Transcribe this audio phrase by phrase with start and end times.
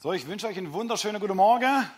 [0.00, 1.90] So, ich wünsche euch einen wunderschönen guten Morgen.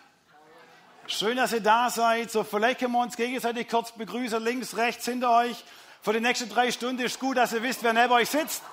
[1.05, 2.31] Schön, dass ihr da seid.
[2.31, 5.63] So, vielleicht können wir uns gegenseitig kurz begrüßen, links, rechts, hinter euch.
[6.01, 8.63] Für die nächsten drei Stunden ist gut, dass ihr wisst, wer neben euch sitzt.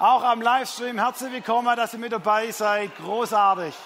[0.00, 0.98] Auch am Livestream.
[0.98, 2.90] Herzlich willkommen, dass ihr mit dabei seid.
[2.96, 3.76] Großartig.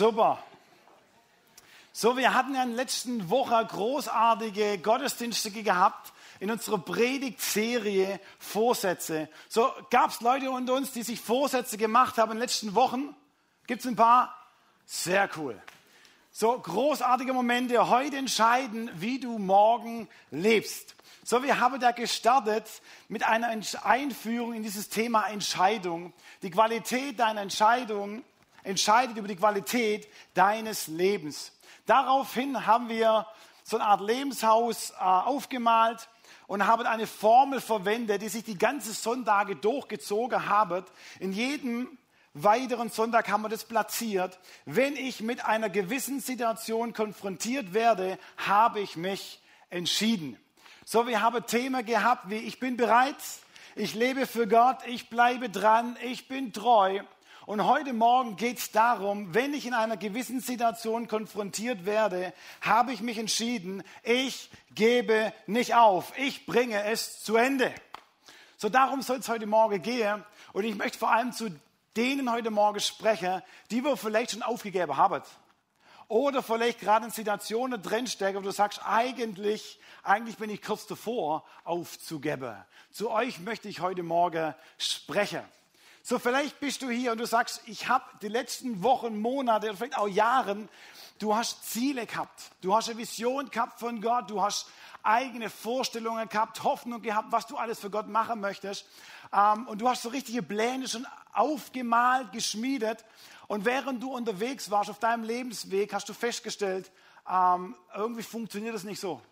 [0.00, 0.42] Super.
[1.92, 9.28] So, wir hatten ja in der letzten Woche großartige Gottesdienste gehabt in unserer Predigtserie Vorsätze.
[9.50, 13.14] So, gab es Leute unter uns, die sich Vorsätze gemacht haben in den letzten Wochen?
[13.66, 14.34] Gibt es ein paar?
[14.86, 15.60] Sehr cool.
[16.32, 17.90] So, großartige Momente.
[17.90, 20.94] Heute entscheiden, wie du morgen lebst.
[21.24, 22.64] So, wir haben da gestartet
[23.08, 26.14] mit einer Einführung in dieses Thema Entscheidung.
[26.40, 28.24] Die Qualität deiner Entscheidung
[28.62, 31.52] entscheidet über die Qualität deines Lebens.
[31.86, 33.26] Daraufhin haben wir
[33.64, 36.08] so eine Art Lebenshaus äh, aufgemalt
[36.46, 40.90] und haben eine Formel verwendet, die sich die ganzen Sonntage durchgezogen hat.
[41.20, 41.98] In jedem
[42.34, 44.38] weiteren Sonntag haben wir das platziert.
[44.64, 50.36] Wenn ich mit einer gewissen Situation konfrontiert werde, habe ich mich entschieden.
[50.84, 53.16] So, wir haben Themen gehabt wie ich bin bereit,
[53.76, 57.00] ich lebe für Gott, ich bleibe dran, ich bin treu
[57.46, 62.92] und heute Morgen geht es darum, wenn ich in einer gewissen Situation konfrontiert werde, habe
[62.92, 67.72] ich mich entschieden, ich gebe nicht auf, ich bringe es zu Ende.
[68.56, 70.22] So darum soll es heute Morgen gehen.
[70.52, 71.48] Und ich möchte vor allem zu
[71.96, 75.22] denen heute Morgen sprechen, die wir vielleicht schon aufgegeben haben.
[76.08, 81.44] Oder vielleicht gerade in Situationen drinstecken, wo du sagst, eigentlich, eigentlich bin ich kurz davor,
[81.64, 82.54] aufzugeben.
[82.90, 85.40] Zu euch möchte ich heute Morgen sprechen.
[86.10, 89.76] So, vielleicht bist du hier und du sagst, ich habe die letzten Wochen, Monate oder
[89.76, 90.68] vielleicht auch Jahren,
[91.20, 94.66] du hast Ziele gehabt, du hast eine Vision gehabt von Gott, du hast
[95.04, 98.86] eigene Vorstellungen gehabt, Hoffnung gehabt, was du alles für Gott machen möchtest.
[99.32, 103.04] Ähm, und du hast so richtige Pläne schon aufgemalt, geschmiedet.
[103.46, 106.90] Und während du unterwegs warst auf deinem Lebensweg, hast du festgestellt,
[107.30, 109.22] ähm, irgendwie funktioniert das nicht so.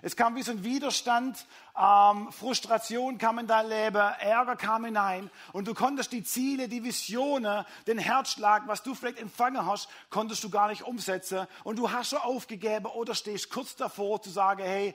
[0.00, 1.44] Es kam wie so ein Widerstand,
[1.76, 6.84] ähm, Frustration kam in dein Leben, Ärger kam hinein und du konntest die Ziele, die
[6.84, 11.90] Visionen, den Herzschlag, was du vielleicht empfangen hast, konntest du gar nicht umsetzen und du
[11.90, 14.94] hast schon aufgegeben oder stehst kurz davor zu sagen, hey,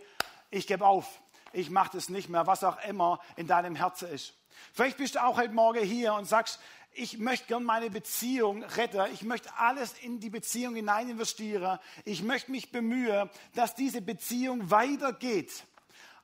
[0.51, 1.19] ich gebe auf,
[1.51, 4.33] ich mache das nicht mehr, was auch immer in deinem Herzen ist.
[4.71, 6.59] Vielleicht bist du auch heute Morgen hier und sagst,
[6.95, 9.01] ich möchte gern meine Beziehung retten.
[9.13, 11.79] Ich möchte alles in die Beziehung hinein investieren.
[12.05, 15.65] Ich möchte mich bemühen, dass diese Beziehung weitergeht.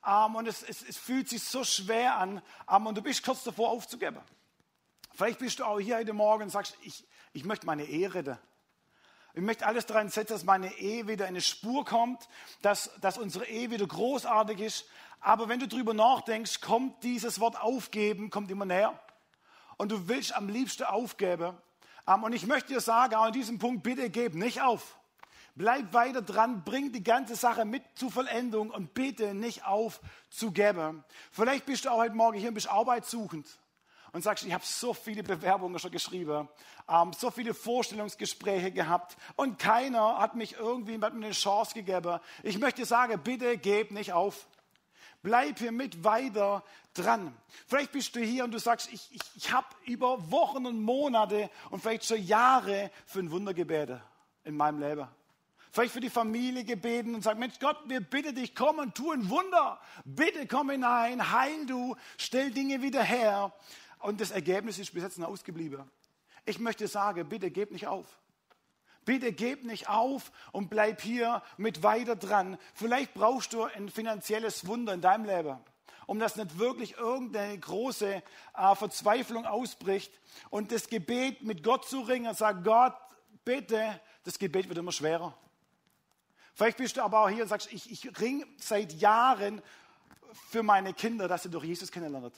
[0.02, 3.44] Um, und es, es, es, fühlt sich so schwer an um, und du bist kurz
[3.44, 4.18] davor aufzugeben.
[5.12, 7.04] Vielleicht bist du auch hier heute Morgen und sagst, ich,
[7.34, 8.38] ich möchte meine Ehe retten.
[9.34, 12.28] Ich möchte alles daran setzen, dass meine Ehe wieder in eine Spur kommt,
[12.62, 14.86] dass, dass unsere Ehe wieder großartig ist.
[15.20, 18.98] Aber wenn du darüber nachdenkst, kommt dieses Wort aufgeben, kommt immer näher
[19.80, 21.56] und du willst am liebsten aufgeben.
[22.06, 24.98] Ähm, und ich möchte dir sagen, an diesem Punkt, bitte gib nicht auf.
[25.54, 30.52] Bleib weiter dran, bring die ganze Sache mit zur Vollendung und bitte nicht auf zu
[30.52, 31.02] geben.
[31.30, 33.46] Vielleicht bist du auch heute Morgen hier und bist arbeitssuchend
[34.12, 36.46] und sagst, ich habe so viele Bewerbungen schon geschrieben,
[36.86, 42.20] ähm, so viele Vorstellungsgespräche gehabt und keiner hat mich irgendwie hat mir eine Chance gegeben.
[42.42, 44.46] Ich möchte sagen, bitte gib nicht auf.
[45.22, 46.64] Bleib hier mit weiter
[46.94, 47.36] dran.
[47.66, 51.50] Vielleicht bist du hier und du sagst, ich, ich, ich habe über Wochen und Monate
[51.70, 54.00] und vielleicht schon Jahre für ein Wunder gebetet
[54.44, 55.06] in meinem Leben.
[55.72, 59.12] Vielleicht für die Familie gebeten und sagt, Mensch Gott, wir bitten dich, komm und tu
[59.12, 59.80] ein Wunder.
[60.04, 63.52] Bitte komm hinein, heil du, stell Dinge wieder her.
[64.00, 65.88] Und das Ergebnis ist bis jetzt noch ausgeblieben.
[66.44, 68.06] Ich möchte sagen, bitte gib nicht auf.
[69.10, 72.56] Bitte gib nicht auf und bleib hier mit weiter dran.
[72.74, 75.58] Vielleicht brauchst du ein finanzielles Wunder in deinem Leben,
[76.06, 78.22] um dass nicht wirklich irgendeine große
[78.54, 80.12] äh, Verzweiflung ausbricht
[80.48, 82.94] und das Gebet mit Gott zu ringen und sagen, Gott,
[83.44, 85.36] bitte, das Gebet wird immer schwerer.
[86.54, 89.60] Vielleicht bist du aber auch hier und sagst, ich, ich ringe seit Jahren
[90.50, 92.30] für meine Kinder, dass sie durch Jesus kennenlernen.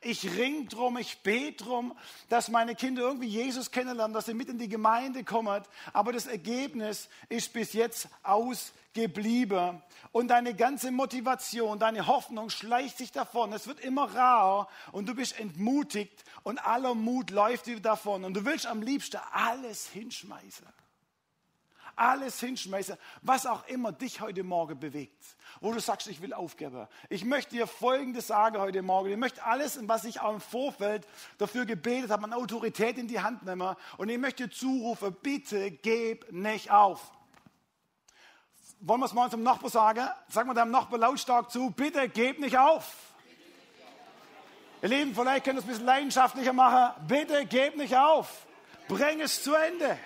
[0.00, 1.96] Ich ring drum, ich bete drum,
[2.28, 5.62] dass meine Kinder irgendwie Jesus kennenlernen, dass sie mit in die Gemeinde kommen.
[5.92, 9.82] Aber das Ergebnis ist bis jetzt ausgeblieben.
[10.12, 13.52] Und deine ganze Motivation, deine Hoffnung schleicht sich davon.
[13.52, 18.24] Es wird immer rarer und du bist entmutigt und aller Mut läuft dir davon.
[18.24, 20.66] Und du willst am liebsten alles hinschmeißen.
[21.96, 25.24] Alles hinschmeißen, was auch immer dich heute Morgen bewegt.
[25.60, 26.86] Wo du sagst, ich will aufgeben.
[27.08, 29.10] Ich möchte dir Folgendes sagen heute Morgen.
[29.10, 31.06] Ich möchte alles, was ich auch im Vorfeld
[31.38, 33.74] dafür gebetet habe, an Autorität in die Hand nehmen.
[33.96, 37.12] Und ich möchte zurufen, bitte gib nicht auf.
[38.80, 40.06] Wollen wir es mal unserem Nachbar sagen?
[40.28, 43.14] Sagen wir deinem Nachbar lautstark zu, bitte gib nicht auf.
[44.82, 47.06] Ihr Lieben, vielleicht könnt ihr es ein bisschen leidenschaftlicher machen.
[47.08, 48.46] Bitte gebt nicht auf.
[48.88, 49.98] Bring es zu Ende.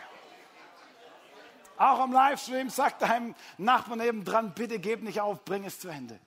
[1.81, 6.21] Auch am Livestream sagt deinem Nachbarn nebendran, bitte gebt nicht auf, bring es zu Ende.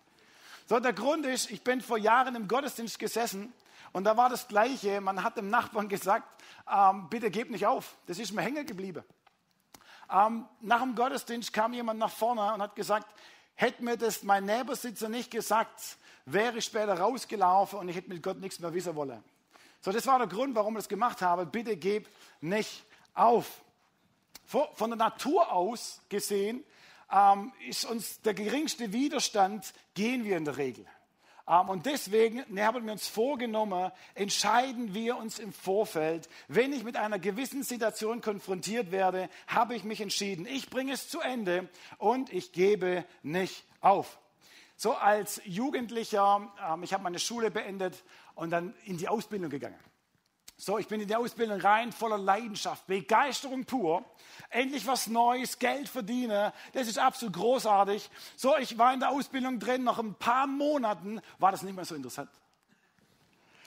[0.66, 3.54] So, der Grund ist, ich bin vor Jahren im Gottesdienst gesessen
[3.92, 5.00] und da war das Gleiche.
[5.00, 6.26] Man hat dem Nachbarn gesagt,
[6.68, 7.96] ähm, bitte gebt nicht auf.
[8.08, 9.04] Das ist mir hängen geblieben.
[10.12, 13.14] Ähm, nach dem Gottesdienst kam jemand nach vorne und hat gesagt,
[13.54, 18.24] hätte mir das mein Nebersitzer nicht gesagt, wäre ich später rausgelaufen und ich hätte mit
[18.24, 19.24] Gott nichts mehr wissen wollen.
[19.82, 21.46] So, das war der Grund, warum ich das gemacht habe.
[21.46, 22.10] Bitte gib
[22.42, 22.84] nicht
[23.14, 23.63] auf.
[24.46, 26.64] Von der Natur aus gesehen
[27.12, 30.86] ähm, ist uns der geringste Widerstand, gehen wir in der Regel.
[31.48, 36.30] Ähm, und deswegen ne, haben wir uns vorgenommen, entscheiden wir uns im Vorfeld.
[36.48, 40.46] Wenn ich mit einer gewissen Situation konfrontiert werde, habe ich mich entschieden.
[40.46, 44.20] Ich bringe es zu Ende und ich gebe nicht auf.
[44.76, 48.04] So als Jugendlicher, ähm, ich habe meine Schule beendet
[48.36, 49.80] und dann in die Ausbildung gegangen.
[50.66, 54.02] So, ich bin in die Ausbildung rein, voller Leidenschaft, Begeisterung pur.
[54.50, 56.54] Endlich was Neues, Geld verdiene.
[56.72, 58.10] Das ist absolut großartig.
[58.38, 59.84] So, ich war in der Ausbildung drin.
[59.84, 62.30] Nach ein paar Monaten war das nicht mehr so interessant.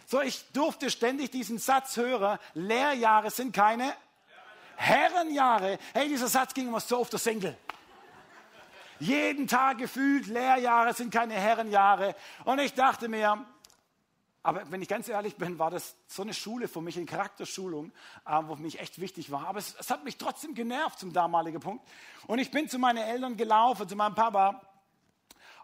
[0.06, 2.38] So, ich durfte ständig diesen Satz hören.
[2.54, 3.92] Lehrjahre sind keine
[4.76, 5.78] Herrenjahre.
[5.92, 7.58] Hey, dieser Satz ging immer so auf der Senkel.
[8.98, 12.14] Jeden Tag gefühlt, Lehrjahre sind keine Herrenjahre.
[12.44, 13.44] Und ich dachte mir,
[14.46, 17.90] aber wenn ich ganz ehrlich bin, war das so eine Schule für mich, eine Charakterschulung,
[18.24, 19.48] äh, wo mich echt wichtig war.
[19.48, 21.84] Aber es, es, hat mich trotzdem genervt zum damaligen Punkt.
[22.28, 24.62] Und ich bin zu meinen Eltern gelaufen, zu meinem Papa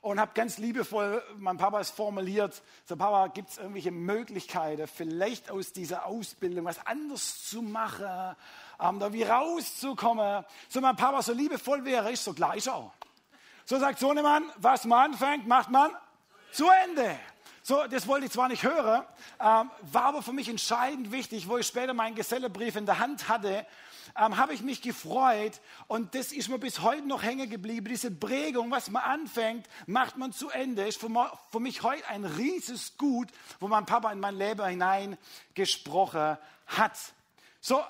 [0.00, 5.49] und habe ganz liebevoll, mein Papa ist formuliert, so Papa, gibt es irgendwelche Möglichkeiten, vielleicht
[5.49, 8.34] aus dieser Ausbildung was anderes zu machen,
[8.81, 10.44] ähm, da wie rauszukommen.
[10.69, 12.93] So mein Papa so liebevoll wäre, ist so gleich auch.
[13.64, 15.93] So sagt Sohnemann, was man anfängt, macht man
[16.50, 17.17] zu Ende.
[17.64, 19.05] So, das wollte ich zwar nicht hören,
[19.38, 23.29] ähm, war aber für mich entscheidend wichtig, wo ich später meinen Gesellebrief in der Hand
[23.29, 23.64] hatte,
[24.19, 27.87] ähm, habe ich mich gefreut und das ist mir bis heute noch hängen geblieben.
[27.88, 31.09] Diese Prägung, was man anfängt, macht man zu Ende, ist für,
[31.53, 33.29] für mich heute ein rieses Gut,
[33.61, 35.17] wo mein Papa in mein Leben hinein
[35.55, 36.37] gesprochen
[36.67, 36.99] hat.
[37.61, 37.81] So,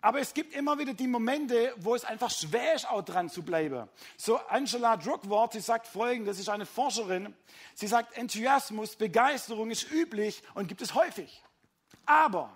[0.00, 3.42] aber es gibt immer wieder die Momente, wo es einfach schwer ist, auch dran zu
[3.42, 3.88] bleiben.
[4.16, 7.34] So Angela Druckwort, sie sagt folgendes, das ist eine Forscherin,
[7.74, 11.42] sie sagt, Enthusiasmus, Begeisterung ist üblich und gibt es häufig.
[12.06, 12.50] Aber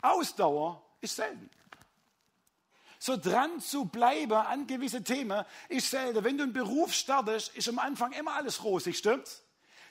[0.00, 1.50] Ausdauer ist selten.
[2.98, 6.24] So dran zu bleiben an gewisse Themen ist selten.
[6.24, 9.42] Wenn du einen Beruf startest, ist am Anfang immer alles rosig, stimmt's?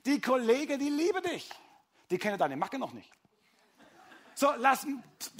[0.05, 1.49] Die Kollegen, die lieben dich.
[2.09, 3.09] Die kennen deine Macke noch nicht.
[4.37, 4.85] So, lass,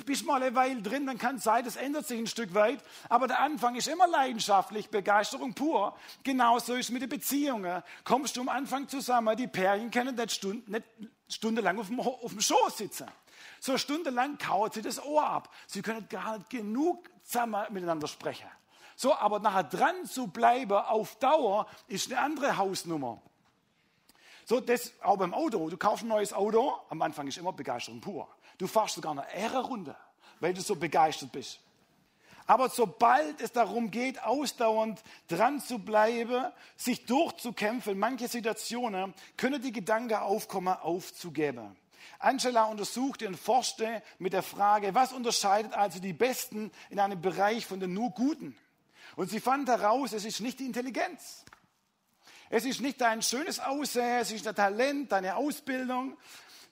[0.06, 2.80] bist mal eine Weile drin, dann kann es sein, das ändert sich ein Stück weit.
[3.10, 5.98] Aber der Anfang ist immer leidenschaftlich, Begeisterung pur.
[6.24, 7.84] Genauso ist es mit den Beziehungen.
[8.06, 10.86] Kommst du am Anfang zusammen, die Pärchen können nicht, Stunden, nicht
[11.28, 13.08] stundenlang auf dem, auf dem Schoß sitzen.
[13.60, 15.54] So stundenlang kauert sie das Ohr ab.
[15.68, 18.48] Sie können gar nicht genug zusammen miteinander sprechen.
[18.96, 23.22] So, aber nachher dran zu bleiben auf Dauer ist eine andere Hausnummer.
[24.46, 25.70] So, das auch beim Auto.
[25.70, 28.30] Du kaufst ein neues Auto, am Anfang ist immer Begeisterung pur.
[28.58, 29.96] Du fährst sogar eine Ehre-Runde,
[30.40, 31.60] weil du so begeistert bist.
[32.48, 36.46] Aber sobald es darum geht, ausdauernd dran zu bleiben,
[36.78, 41.76] sich durchzukämpfen, manche Situationen, können die Gedanken aufkommen, aufzugeben.
[42.20, 47.66] Angela untersuchte und forschte mit der Frage, was unterscheidet also die Besten in einem Bereich
[47.66, 48.56] von den nur Guten?
[49.16, 51.46] Und sie fand heraus, es ist nicht die Intelligenz.
[52.50, 56.16] Es ist nicht dein schönes Aussehen, es ist dein Talent, deine Ausbildung,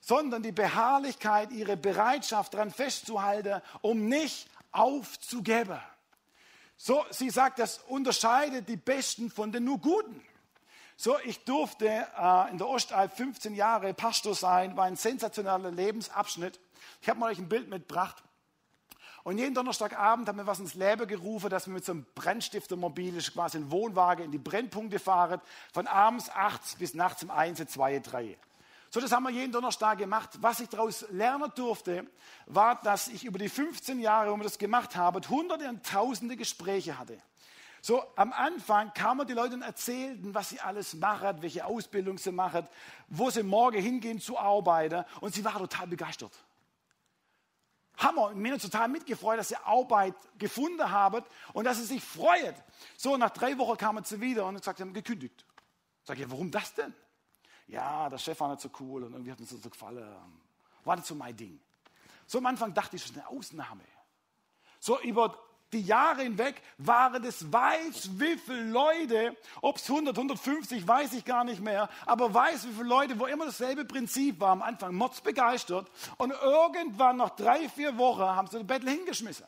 [0.04, 5.80] sondern die Beharrlichkeit, ihre Bereitschaft daran festzuhalten, um nicht aufzugeben.
[6.76, 10.22] So, sie sagt, das unterscheidet die Besten von den nur Guten.
[10.96, 16.60] So, ich durfte äh, in der Ostalb 15 Jahre Pastor sein, war ein sensationeller Lebensabschnitt.
[17.00, 18.22] Ich habe mal euch ein Bild mitgebracht.
[19.22, 23.22] Und jeden Donnerstagabend haben wir was ins Leben gerufen, dass wir mit so einem Brandstiftermobil,
[23.32, 25.40] quasi ein Wohnwagen, in die Brennpunkte fahren,
[25.72, 28.36] von abends 8 bis nachts um 1, 2, 3.
[28.94, 30.30] So, das haben wir jeden Donnerstag gemacht.
[30.40, 32.06] Was ich daraus lernen durfte,
[32.46, 36.36] war, dass ich über die 15 Jahre, wo wir das gemacht haben, hunderte und tausende
[36.36, 37.18] Gespräche hatte.
[37.82, 42.30] So, am Anfang kamen die Leute und erzählten, was sie alles machen, welche Ausbildung sie
[42.30, 42.68] machen,
[43.08, 45.04] wo sie morgen hingehen zu arbeiten.
[45.20, 46.44] Und sie waren total begeistert.
[47.96, 48.30] Hammer.
[48.36, 52.54] Mir hat total mitgefreut, dass ihr Arbeit gefunden habt und dass sie sich freut.
[52.96, 55.44] So, nach drei Wochen kamen sie wieder und gesagt, sie haben gekündigt.
[56.04, 56.94] Sag ich, warum das denn?
[57.66, 60.04] Ja, der Chef war nicht so cool und irgendwie hat uns das so gefallen.
[60.84, 61.60] War nicht so mein Ding.
[62.26, 63.82] So am Anfang dachte ich, das ist eine Ausnahme.
[64.80, 65.38] So über
[65.72, 71.24] die Jahre hinweg waren es weiß, wie viele Leute, ob es 100, 150, weiß ich
[71.24, 74.94] gar nicht mehr, aber weiß, wie viele Leute, wo immer dasselbe Prinzip war, am Anfang
[74.94, 79.46] Mods begeistert und irgendwann nach drei, vier Wochen haben sie den Bettel hingeschmissen.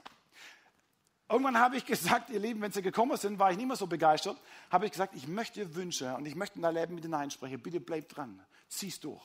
[1.28, 3.88] Irgendwann habe ich gesagt, ihr Lieben, wenn sie gekommen sind, war ich nicht mehr so
[3.88, 4.40] begeistert,
[4.71, 7.61] habe ich gesagt, ich möchte Wünsche und ich möchte in dein Leben mit hineinsprechen.
[7.61, 9.23] Bitte bleib dran, zieh's durch.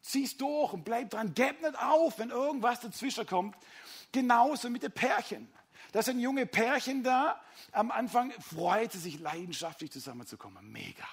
[0.00, 1.32] Zieh's durch und bleib dran.
[1.34, 3.56] Gib nicht auf, wenn irgendwas dazwischen kommt.
[4.12, 5.48] Genauso mit den Pärchen.
[5.92, 7.40] Da sind junge Pärchen da.
[7.72, 10.70] Am Anfang freut sie sich leidenschaftlich zusammenzukommen.
[10.70, 11.06] Mega.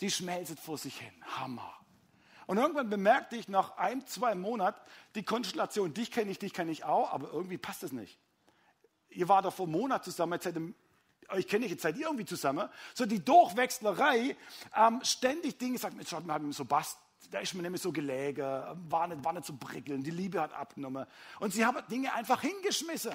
[0.00, 1.12] Die schmelzen vor sich hin.
[1.36, 1.74] Hammer.
[2.46, 4.80] Und irgendwann bemerkte ich nach ein, zwei Monaten
[5.14, 8.18] die Konstellation, dich kenne ich, dich kenne ich auch, aber irgendwie passt es nicht.
[9.14, 10.74] Ihr wart doch vor einem Monat zusammen, jetzt seid ihr,
[11.36, 12.68] ich, jetzt seid ihr irgendwie zusammen.
[12.94, 14.36] So die Durchwechslerei,
[14.76, 16.98] ähm, ständig Dinge, sagt mir, schaut mal, so Bast,
[17.30, 18.42] da ist mir nämlich so gelegen,
[18.88, 21.06] war nicht, war nicht so prickelnd, die Liebe hat abgenommen.
[21.40, 23.12] Und sie haben Dinge einfach hingeschmissen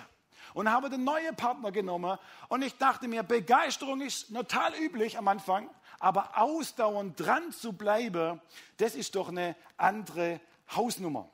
[0.54, 2.18] und habe den neuen Partner genommen.
[2.48, 8.42] Und ich dachte mir, Begeisterung ist total üblich am Anfang, aber ausdauernd dran zu bleiben,
[8.78, 10.40] das ist doch eine andere
[10.76, 11.30] Hausnummer.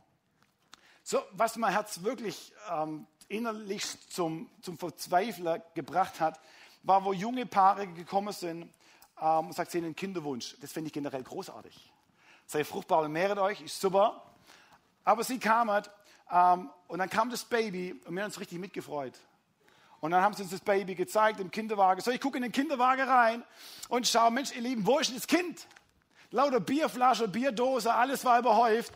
[1.03, 6.39] So, was mein Herz wirklich ähm, innerlich zum, zum Verzweifler gebracht hat,
[6.83, 8.69] war, wo junge Paare gekommen sind
[9.21, 10.55] ähm, und sagt, sie haben einen Kinderwunsch.
[10.61, 11.91] Das finde ich generell großartig.
[12.45, 14.21] Sei fruchtbar und mehret euch, ist super.
[15.03, 15.83] Aber sie kamen
[16.31, 19.13] ähm, und dann kam das Baby und wir haben uns richtig mitgefreut.
[19.99, 22.01] Und dann haben sie uns das Baby gezeigt im Kinderwagen.
[22.01, 23.43] So, ich gucke in den Kinderwagen rein
[23.87, 25.65] und schaue, Mensch, ihr Lieben, wo ist das Kind?
[26.31, 28.91] Lauter Bierflasche, Bierdose, alles war überhäuft.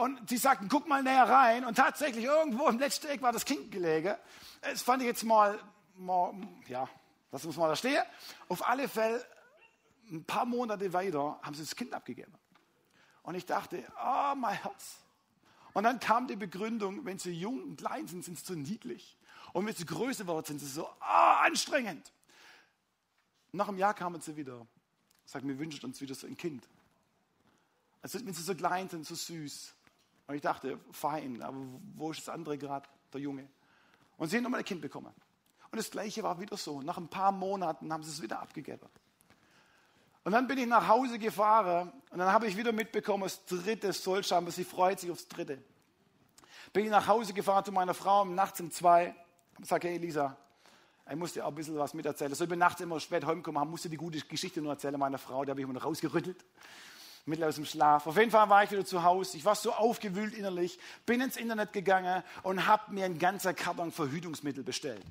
[0.00, 1.66] Und sie sagten, guck mal näher rein.
[1.66, 4.14] Und tatsächlich irgendwo im letzten Eck war das Kind gelegen.
[4.62, 5.60] Das fand ich jetzt mal,
[5.94, 6.32] mal
[6.68, 6.88] ja,
[7.30, 8.02] lass uns mal da stehen.
[8.48, 9.22] Auf alle Fälle,
[10.10, 12.32] ein paar Monate weiter, haben sie das Kind abgegeben.
[13.24, 15.00] Und ich dachte, oh, mein Herz.
[15.74, 19.18] Und dann kam die Begründung, wenn sie jung und klein sind, sind sie so niedlich.
[19.52, 22.10] Und wenn sie größer werden, sind sie so oh, anstrengend.
[23.52, 24.66] Nach einem Jahr kamen sie wieder.
[25.26, 26.66] Sagen, wir wünschen uns wieder so ein Kind.
[28.00, 29.74] Also wenn sie so klein sind, so süß.
[30.30, 31.56] Und ich dachte, fein, aber
[31.96, 33.48] wo ist das andere gerade, der Junge?
[34.16, 35.12] Und sie haben nochmal ein Kind bekommen.
[35.72, 36.82] Und das Gleiche war wieder so.
[36.82, 38.86] Nach ein paar Monaten haben sie es wieder abgegeben.
[40.22, 43.92] Und dann bin ich nach Hause gefahren und dann habe ich wieder mitbekommen, das dritte
[43.92, 45.58] soll aber sie freut sich aufs dritte.
[46.72, 49.12] Bin ich nach Hause gefahren zu meiner Frau nachts um zwei
[49.58, 50.36] und sage, hey Elisa,
[51.10, 52.32] ich muss dir auch ein bisschen was miterzählen.
[52.36, 55.44] So, ich bin nachts immer spät heimgekommen, musste die gute Geschichte nur erzählen meiner Frau,
[55.44, 56.44] die habe ich immer rausgerüttelt,
[57.26, 58.06] mittel aus dem Schlaf.
[58.06, 61.36] Auf jeden Fall war ich wieder zu Hause, ich war so aufgewühlt innerlich, bin ins
[61.36, 65.04] Internet gegangen und habe mir ein ganzer Karton Verhütungsmittel bestellt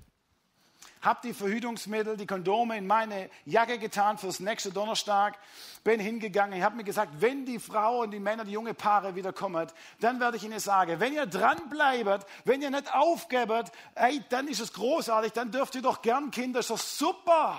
[1.02, 5.38] habe die Verhütungsmittel, die Kondome in meine Jacke getan fürs nächste Donnerstag,
[5.84, 9.32] bin hingegangen, ich habe mir gesagt, wenn die Frauen, die Männer, die junge Paare wieder
[9.32, 9.68] kommen,
[10.00, 14.48] dann werde ich ihnen sagen, wenn ihr dran bleibt, wenn ihr nicht aufgebt, ey, dann
[14.48, 17.58] ist es großartig, dann dürft ihr doch gern Kinder, ist doch super.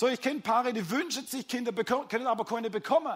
[0.00, 3.12] So, ich kenne Paare, die wünschen sich Kinder, können aber keine bekommen.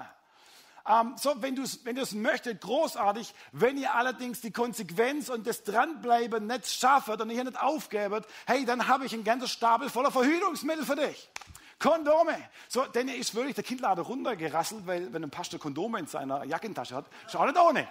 [0.86, 3.32] Ähm, so, wenn du es wenn möchtest, großartig.
[3.52, 8.66] Wenn ihr allerdings die Konsequenz und das Dranbleiben nicht schafft und ihr nicht aufgebt, hey,
[8.66, 11.30] dann habe ich einen ganzen Stapel voller Verhütungsmittel für dich.
[11.78, 12.36] Kondome.
[12.68, 16.44] So, denn er ist wirklich der Kindlader runtergerasselt, weil wenn ein Pastor Kondome in seiner
[16.44, 17.88] Jackentasche hat, schau nicht ohne.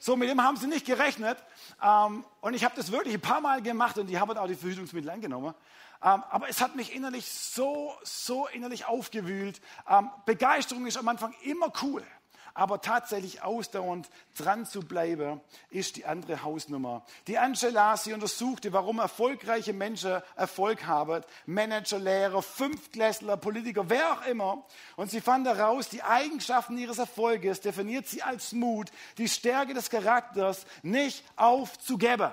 [0.00, 1.38] So, mit dem haben sie nicht gerechnet.
[1.80, 4.56] Ähm, und ich habe das wirklich ein paar Mal gemacht und die haben auch die
[4.56, 5.54] Verhütungsmittel angenommen.
[6.04, 9.60] Ähm, aber es hat mich innerlich so, so innerlich aufgewühlt.
[9.88, 12.04] Ähm, Begeisterung ist am Anfang immer cool.
[12.56, 17.04] Aber tatsächlich ausdauernd dran zu bleiben, ist die andere Hausnummer.
[17.26, 21.24] Die Angela, sie untersuchte, warum erfolgreiche Menschen Erfolg haben.
[21.46, 24.64] Manager, Lehrer, Fünftklässler, Politiker, wer auch immer.
[24.94, 29.90] Und sie fand heraus, die Eigenschaften ihres Erfolges definiert sie als Mut, die Stärke des
[29.90, 32.30] Charakters nicht aufzugeben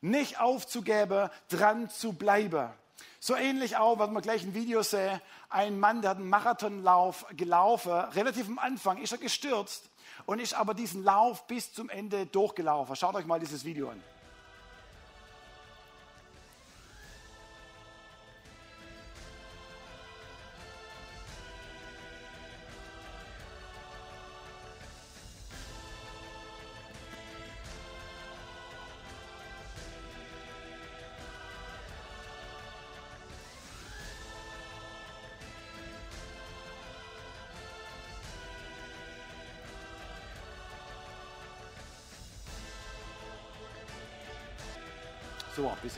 [0.00, 2.70] nicht aufzugeben, dran zu bleiben.
[3.18, 7.26] So ähnlich auch, was man gleich ein Video sehen, ein Mann, der hat einen Marathonlauf
[7.36, 9.90] gelaufen, relativ am Anfang ist er gestürzt
[10.26, 12.96] und ist aber diesen Lauf bis zum Ende durchgelaufen.
[12.96, 14.02] Schaut euch mal dieses Video an.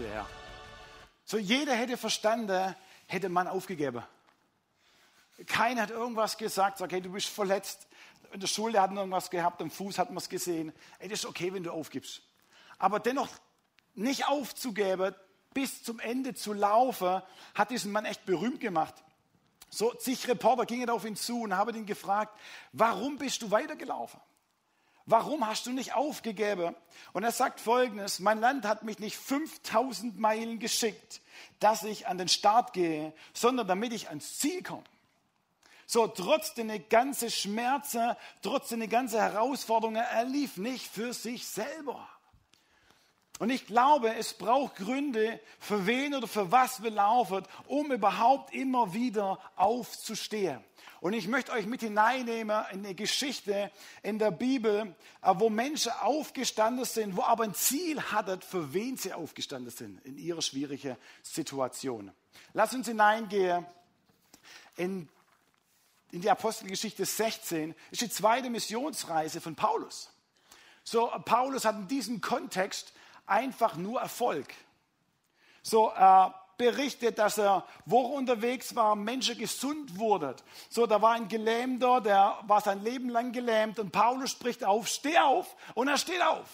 [0.03, 0.27] Bisschen her.
[1.25, 2.75] So jeder hätte verstanden,
[3.07, 4.03] hätte man aufgegeben.
[5.47, 7.87] Keiner hat irgendwas gesagt, sagt, hey, du bist verletzt.
[8.33, 10.73] In der Schule hat man irgendwas gehabt, am Fuß hat man es gesehen.
[10.99, 12.23] Ey, das ist okay, wenn du aufgibst.
[12.79, 13.29] Aber dennoch
[13.95, 15.15] nicht aufzugeben,
[15.55, 17.23] bis zum Ende zu laufen,
[17.55, 18.95] hat diesen Mann echt berühmt gemacht.
[19.71, 22.39] So zig Reporter gingen auf ihn zu und haben ihn gefragt,
[22.73, 24.21] warum bist du weitergelaufen?
[25.07, 26.77] Warum hast du nicht aufgegeben?
[27.13, 31.21] Und er sagt folgendes, mein Land hat mich nicht 5000 Meilen geschickt,
[31.59, 34.85] dass ich an den Start gehe, sondern damit ich ans Ziel komme.
[35.87, 42.09] So, trotz der ganze Schmerzen, trotz der ganze Herausforderungen, er lief nicht für sich selber.
[43.43, 48.55] Und ich glaube, es braucht Gründe, für wen oder für was wir laufen, um überhaupt
[48.55, 50.63] immer wieder aufzustehen.
[51.01, 53.73] Und ich möchte euch mit hineinnehmen in eine Geschichte
[54.05, 58.97] in der Bibel, äh, wo Menschen aufgestanden sind, wo aber ein Ziel hatten, für wen
[58.97, 62.13] sie aufgestanden sind in ihrer schwierigen Situation.
[62.53, 63.67] Lass uns hineingehen
[64.77, 65.09] in,
[66.13, 67.75] in die Apostelgeschichte 16.
[67.91, 70.13] Das ist die zweite Missionsreise von Paulus.
[70.85, 72.93] So, Paulus hat in diesem Kontext
[73.26, 74.52] einfach nur Erfolg.
[75.62, 80.35] So, äh, berichtet, dass er, wo er unterwegs war, Menschen gesund wurden.
[80.69, 84.87] So, da war ein Gelähmter, der war sein Leben lang gelähmt und Paulus spricht auf,
[84.87, 86.47] steh auf und er steht auf.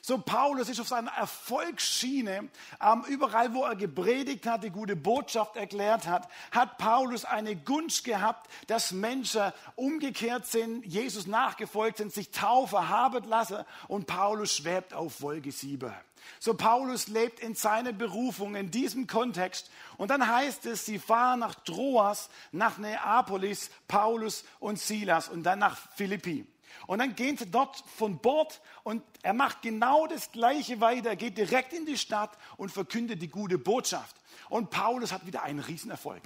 [0.00, 2.48] So, Paulus ist auf seiner Erfolgsschiene.
[2.80, 8.04] Ähm, überall, wo er gepredigt hat, die gute Botschaft erklärt hat, hat Paulus eine Gunst
[8.04, 14.94] gehabt, dass Menschen umgekehrt sind, Jesus nachgefolgt sind, sich Taufe haben lassen und Paulus schwebt
[14.94, 15.92] auf Wolke 7.
[16.38, 19.70] So Paulus lebt in seiner Berufung in diesem Kontext.
[19.96, 25.58] Und dann heißt es, sie fahren nach Troas, nach Neapolis, Paulus und Silas und dann
[25.58, 26.46] nach Philippi.
[26.86, 31.10] Und dann gehen sie dort von Bord und er macht genau das Gleiche weiter.
[31.10, 34.16] Er geht direkt in die Stadt und verkündet die gute Botschaft.
[34.48, 36.22] Und Paulus hat wieder einen Riesenerfolg.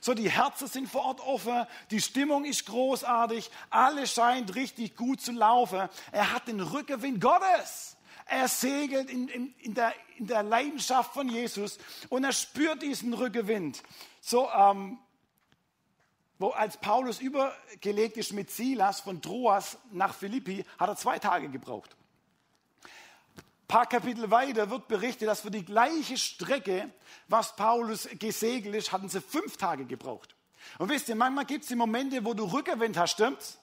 [0.00, 5.20] So, die Herzen sind vor Ort offen, die Stimmung ist großartig, alles scheint richtig gut
[5.20, 5.88] zu laufen.
[6.10, 7.96] Er hat den Rückenwind Gottes.
[8.30, 11.78] Er segelt in, in, in, der, in der Leidenschaft von Jesus
[12.10, 13.82] und er spürt diesen Rückenwind.
[14.20, 14.98] So, ähm,
[16.38, 21.48] wo als Paulus übergelegt ist mit Silas von Troas nach Philippi, hat er zwei Tage
[21.48, 21.96] gebraucht.
[22.84, 26.88] Ein paar Kapitel weiter wird berichtet, dass für die gleiche Strecke,
[27.26, 30.36] was Paulus gesegelt ist, hatten sie fünf Tage gebraucht.
[30.78, 33.59] Und wisst ihr, manchmal gibt es die Momente, wo du Rückenwind hast, stimmt's?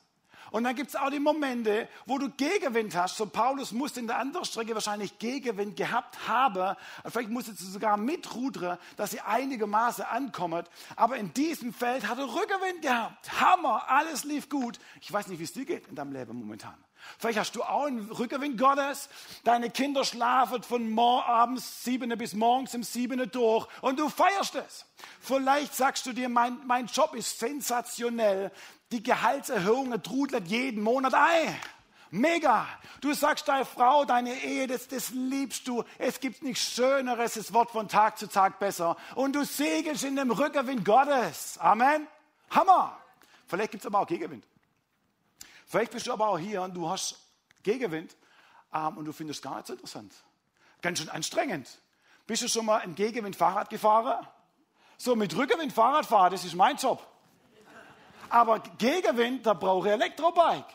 [0.51, 3.17] Und dann gibt es auch die Momente, wo du Gegenwind hast.
[3.17, 6.75] So Paulus musste in der anderen Strecke wahrscheinlich Gegenwind gehabt haben.
[7.05, 10.63] Vielleicht musste sie sogar mitrudern, dass sie einigermaßen ankommen.
[10.95, 13.41] Aber in diesem Feld hat er Rückenwind gehabt.
[13.41, 14.79] Hammer, alles lief gut.
[15.01, 16.75] Ich weiß nicht, wie es dir geht in deinem Leben momentan.
[17.19, 19.09] Vielleicht hast du auch einen Rückenwind Gottes.
[19.43, 24.85] Deine Kinder schlafen von abends sieben bis morgens um sieben durch und du feierst es.
[25.19, 28.51] Vielleicht sagst du dir, mein, mein Job ist sensationell.
[28.91, 31.55] Die Gehaltserhöhungen trudeln jeden Monat ein.
[32.09, 32.67] Mega.
[33.01, 35.83] Du sagst deiner Frau, deine Ehe, das, das liebst du.
[35.97, 37.35] Es gibt nichts Schöneres.
[37.35, 38.95] Es wird von Tag zu Tag besser.
[39.15, 41.57] Und du segelst in dem Rückenwind Gottes.
[41.59, 42.07] Amen.
[42.49, 42.97] Hammer.
[43.47, 44.45] Vielleicht gibt es aber auch Gegenwind.
[45.67, 47.19] Vielleicht bist du aber auch hier und du hast
[47.61, 48.15] Gegenwind
[48.73, 50.13] ähm, und du findest gar nicht so interessant.
[50.81, 51.67] Ganz schön anstrengend.
[52.25, 54.25] Bist du schon mal im Gegenwind Fahrrad gefahren?
[54.97, 57.05] So, mit Rückenwind Fahrrad fahren, das ist mein Job.
[58.29, 60.65] Aber Gegenwind, da brauche ich Elektrobike.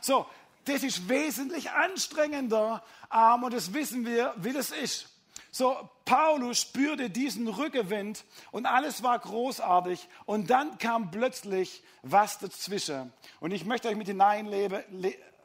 [0.00, 0.26] So,
[0.64, 5.08] das ist wesentlich anstrengender ähm, und das wissen wir, wie das ist.
[5.54, 13.12] So, Paulus spürte diesen Rückenwind und alles war großartig und dann kam plötzlich was dazwischen.
[13.38, 14.82] Und ich möchte euch mit, hineinlebe,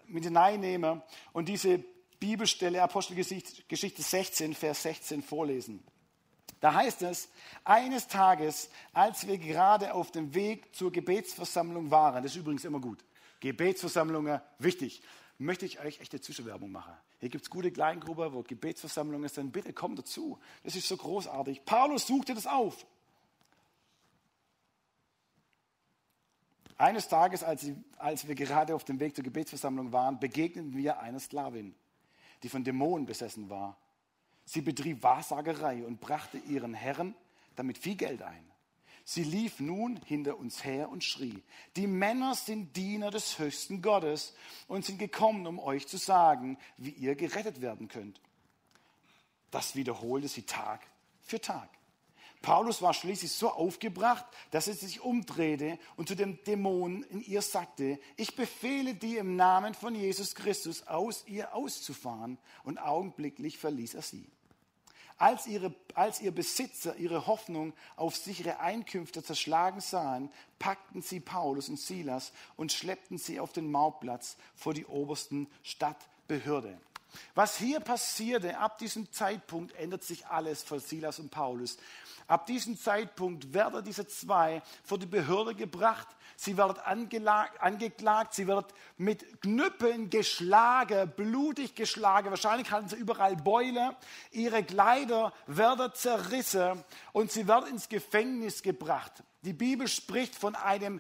[0.07, 1.01] mit hineinnehmen
[1.33, 1.83] und diese
[2.21, 5.83] Bibelstelle Apostelgeschichte 16, Vers 16 vorlesen.
[6.61, 7.27] Da heißt es,
[7.65, 12.79] eines Tages, als wir gerade auf dem Weg zur Gebetsversammlung waren, das ist übrigens immer
[12.79, 13.03] gut,
[13.41, 15.01] Gebetsversammlungen, wichtig,
[15.37, 16.93] möchte ich euch echte Zwischenwerbung machen.
[17.19, 19.51] Hier gibt es gute Kleingruppen, wo Gebetsversammlungen sind.
[19.51, 20.39] Bitte kommt dazu.
[20.63, 21.63] Das ist so großartig.
[21.65, 22.85] Paulus suchte das auf.
[26.77, 27.65] Eines Tages, als,
[27.97, 31.73] als wir gerade auf dem Weg zur Gebetsversammlung waren, begegneten wir einer Sklavin,
[32.43, 33.77] die von Dämonen besessen war.
[34.45, 37.15] Sie betrieb Wahrsagerei und brachte ihren Herren
[37.55, 38.45] damit viel Geld ein.
[39.09, 41.41] Sie lief nun hinter uns her und schrie,
[41.77, 44.33] die Männer sind Diener des höchsten Gottes
[44.67, 48.19] und sind gekommen, um euch zu sagen, wie ihr gerettet werden könnt.
[49.49, 50.85] Das wiederholte sie Tag
[51.21, 51.69] für Tag.
[52.41, 57.41] Paulus war schließlich so aufgebracht, dass er sich umdrehte und zu dem Dämon in ihr
[57.41, 62.37] sagte, ich befehle dir im Namen von Jesus Christus aus ihr auszufahren.
[62.65, 64.29] Und augenblicklich verließ er sie.
[65.17, 71.69] Als, ihre, als ihr Besitzer ihre Hoffnung auf sichere Einkünfte zerschlagen sahen, packten sie Paulus
[71.69, 76.79] und Silas und schleppten sie auf den Mautplatz vor die obersten Stadtbehörde.
[77.35, 81.77] Was hier passierte, ab diesem Zeitpunkt ändert sich alles für Silas und Paulus.
[82.27, 86.07] Ab diesem Zeitpunkt werden diese zwei vor die Behörde gebracht.
[86.35, 88.65] Sie werden angeklagt, sie werden
[88.97, 92.29] mit Knüppeln geschlagen, blutig geschlagen.
[92.29, 93.95] Wahrscheinlich hatten sie überall Beule.
[94.31, 99.23] Ihre Kleider werden zerrissen und sie werden ins Gefängnis gebracht.
[99.43, 100.99] Die Bibel spricht von einem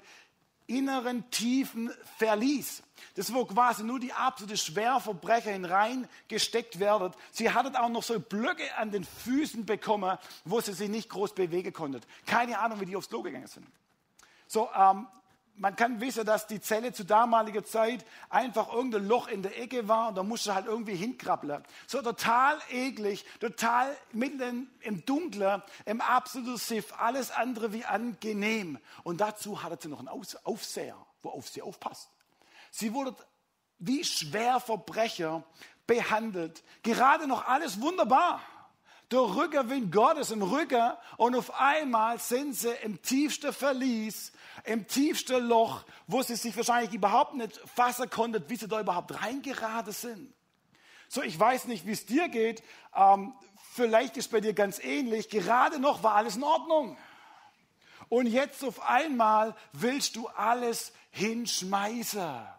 [0.67, 2.83] inneren tiefen Verlies.
[3.15, 7.13] Das wo quasi nur die absolute Schwerverbrecher hineingesteckt werden.
[7.31, 11.33] Sie hatten auch noch so Blöcke an den Füßen bekommen, wo sie sich nicht groß
[11.33, 12.01] bewegen konnten.
[12.25, 13.65] Keine Ahnung, wie die aufs Klo gegangen sind.
[14.47, 15.07] So, ähm,
[15.57, 19.87] man kann wissen, dass die Zelle zu damaliger Zeit einfach irgendein Loch in der Ecke
[19.87, 21.63] war und da musste halt irgendwie hinkrabbeln.
[21.87, 28.77] So total eklig, total mitten im Dunklen, im absoluten Siff, alles andere wie angenehm.
[29.03, 30.09] Und dazu hatte sie noch einen
[30.43, 32.09] Aufseher, wo auf sie aufpasst.
[32.71, 33.15] Sie wurde
[33.79, 35.43] wie Schwerverbrecher
[35.87, 36.63] behandelt.
[36.83, 38.41] Gerade noch alles wunderbar
[39.11, 44.33] der Rückerwind Gottes im Rücken und auf einmal sind sie im tiefsten Verlies,
[44.65, 49.21] im tiefsten Loch, wo sie sich wahrscheinlich überhaupt nicht fassen konnten, wie sie da überhaupt
[49.21, 50.33] reingeraten sind.
[51.09, 52.61] So, ich weiß nicht, wie es dir geht.
[52.93, 53.33] Ähm,
[53.73, 55.29] vielleicht ist bei dir ganz ähnlich.
[55.29, 56.97] Gerade noch war alles in Ordnung.
[58.09, 62.56] Und jetzt auf einmal willst du alles hinschmeißen.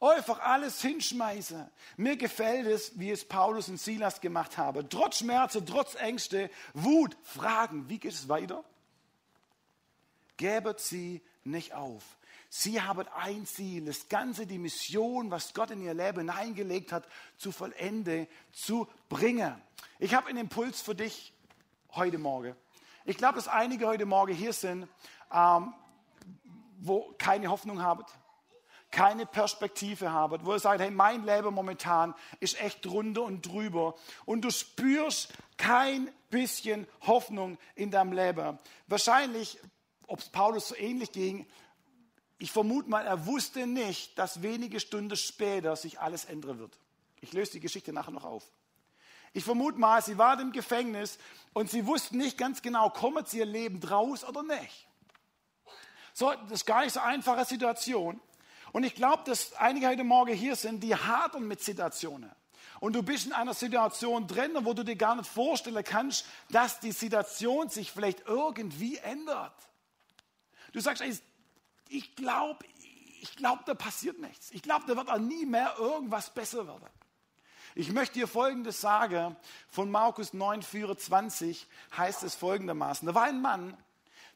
[0.00, 1.68] Einfach alles hinschmeißen.
[1.96, 4.88] Mir gefällt es, wie es Paulus und Silas gemacht haben.
[4.88, 7.88] Trotz Schmerzen, trotz Ängste, Wut, Fragen.
[7.88, 8.62] Wie geht es weiter?
[10.36, 12.04] Gebet sie nicht auf.
[12.48, 17.06] Sie haben ein Ziel, das Ganze, die Mission, was Gott in ihr Leben hineingelegt hat,
[17.36, 19.60] zu vollende zu bringen.
[19.98, 21.34] Ich habe einen Impuls für dich
[21.90, 22.54] heute Morgen.
[23.04, 24.88] Ich glaube, dass einige heute Morgen hier sind,
[25.32, 25.74] ähm,
[26.78, 28.04] wo keine Hoffnung haben,
[28.90, 33.94] keine Perspektive habt, wo ihr sagt, hey, mein Leben momentan ist echt drunter und drüber
[34.24, 38.58] und du spürst kein bisschen Hoffnung in deinem Leben.
[38.86, 39.58] Wahrscheinlich,
[40.06, 41.46] ob es Paulus so ähnlich ging,
[42.38, 46.78] ich vermute mal, er wusste nicht, dass wenige Stunden später sich alles ändern wird.
[47.20, 48.44] Ich löse die Geschichte nachher noch auf.
[49.32, 51.18] Ich vermute mal, sie waren im Gefängnis
[51.52, 54.86] und sie wussten nicht ganz genau, kommen sie ihr Leben draus oder nicht.
[56.14, 58.20] So, das ist gar nicht so einfache Situation.
[58.72, 62.30] Und ich glaube, dass einige heute Morgen hier sind, die hadern mit Situationen.
[62.80, 66.80] Und du bist in einer Situation drin, wo du dir gar nicht vorstellen kannst, dass
[66.80, 69.54] die Situation sich vielleicht irgendwie ändert.
[70.72, 71.02] Du sagst,
[71.88, 72.64] ich glaube,
[73.20, 74.50] ich glaube, da passiert nichts.
[74.52, 76.86] Ich glaube, da wird auch nie mehr irgendwas besser werden.
[77.74, 79.36] Ich möchte dir Folgendes sagen.
[79.68, 83.06] Von Markus 9, 24 heißt es folgendermaßen.
[83.06, 83.76] Da war ein Mann,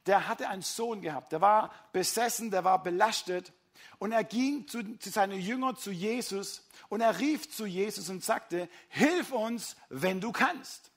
[0.06, 1.32] der hatte einen Sohn gehabt.
[1.32, 3.52] Der war besessen, der war belastet.
[3.98, 8.22] Und er ging zu, zu seinen Jüngern, zu Jesus, und er rief zu Jesus und
[8.22, 10.90] sagte, hilf uns, wenn du kannst.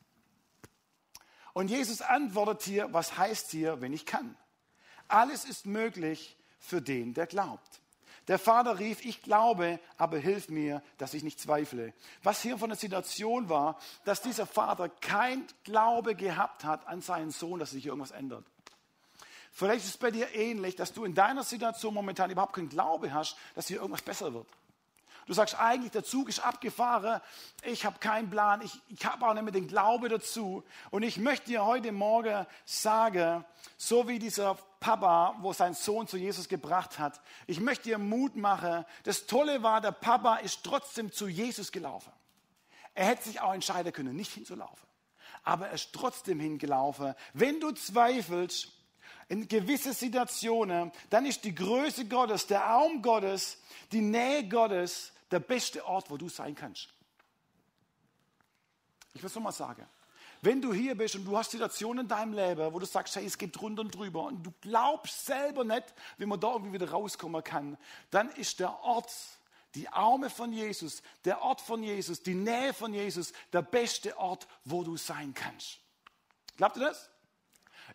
[1.53, 4.35] Und Jesus antwortet hier, was heißt hier, wenn ich kann?
[5.07, 7.81] Alles ist möglich für den, der glaubt.
[8.27, 11.93] Der Vater rief, ich glaube, aber hilf mir, dass ich nicht zweifle.
[12.23, 17.31] Was hier von der Situation war, dass dieser Vater kein Glaube gehabt hat an seinen
[17.31, 18.45] Sohn, dass sich irgendwas ändert.
[19.57, 23.13] Vielleicht ist es bei dir ähnlich, dass du in deiner Situation momentan überhaupt keinen Glaube
[23.13, 24.47] hast, dass hier irgendwas besser wird.
[25.27, 27.21] Du sagst eigentlich, der Zug ist abgefahren,
[27.63, 30.65] ich habe keinen Plan, ich, ich habe auch nicht mehr den Glaube dazu.
[30.91, 33.45] Und ich möchte dir heute Morgen sagen,
[33.77, 38.35] so wie dieser Papa, wo sein Sohn zu Jesus gebracht hat, ich möchte dir Mut
[38.35, 38.83] machen.
[39.03, 42.11] Das Tolle war, der Papa ist trotzdem zu Jesus gelaufen.
[42.93, 44.85] Er hätte sich auch entscheiden können, nicht hinzulaufen.
[45.43, 47.15] Aber er ist trotzdem hingelaufen.
[47.31, 48.74] Wenn du zweifelst,
[49.27, 53.57] in gewisse Situationen, dann ist die Größe Gottes, der Arm Gottes,
[53.91, 56.89] die Nähe Gottes der beste Ort, wo du sein kannst.
[59.13, 59.87] Ich will es nochmal sagen.
[60.41, 63.25] Wenn du hier bist und du hast Situationen in deinem Leben, wo du sagst, hey,
[63.25, 65.85] es geht drunter und drüber und du glaubst selber nicht,
[66.17, 67.77] wie man da irgendwie wieder rauskommen kann,
[68.11, 69.11] dann ist der Ort,
[69.73, 74.47] die Arme von Jesus, der Ort von Jesus, die Nähe von Jesus, der beste Ort,
[74.65, 75.79] wo du sein kannst.
[76.57, 77.09] Glaubt ihr das?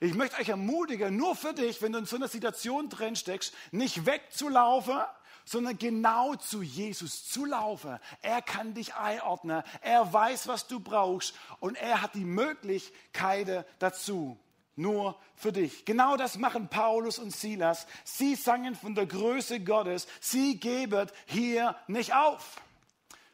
[0.03, 3.53] Ich möchte euch ermutigen, nur für dich, wenn du in so einer Situation drin steckst,
[3.71, 4.99] nicht wegzulaufen,
[5.45, 7.99] sondern genau zu Jesus zu laufen.
[8.23, 9.63] Er kann dich einordnen.
[9.83, 14.39] Er weiß, was du brauchst und er hat die Möglichkeiten dazu.
[14.75, 15.85] Nur für dich.
[15.85, 17.87] Genau das machen Paulus und Silas.
[18.03, 20.07] Sie sangen von der Größe Gottes.
[20.21, 22.63] Sie geben hier nicht auf.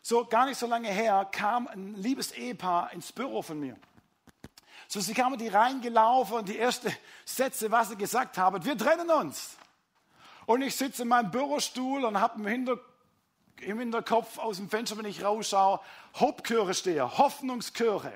[0.03, 3.77] so gar nicht so lange her, kam ein liebes Ehepaar ins Büro von mir.
[4.89, 6.95] So, sie kamen die reingelaufen und die ersten
[7.25, 9.57] Sätze, was sie gesagt haben, wir trennen uns.
[10.47, 12.79] Und ich sitze in meinem Bürostuhl und habe im, Hinter,
[13.61, 15.81] im Hinterkopf aus dem Fenster, wenn ich rausschaue,
[16.15, 18.13] Hauptchöre stehe, Hoffnungschöre.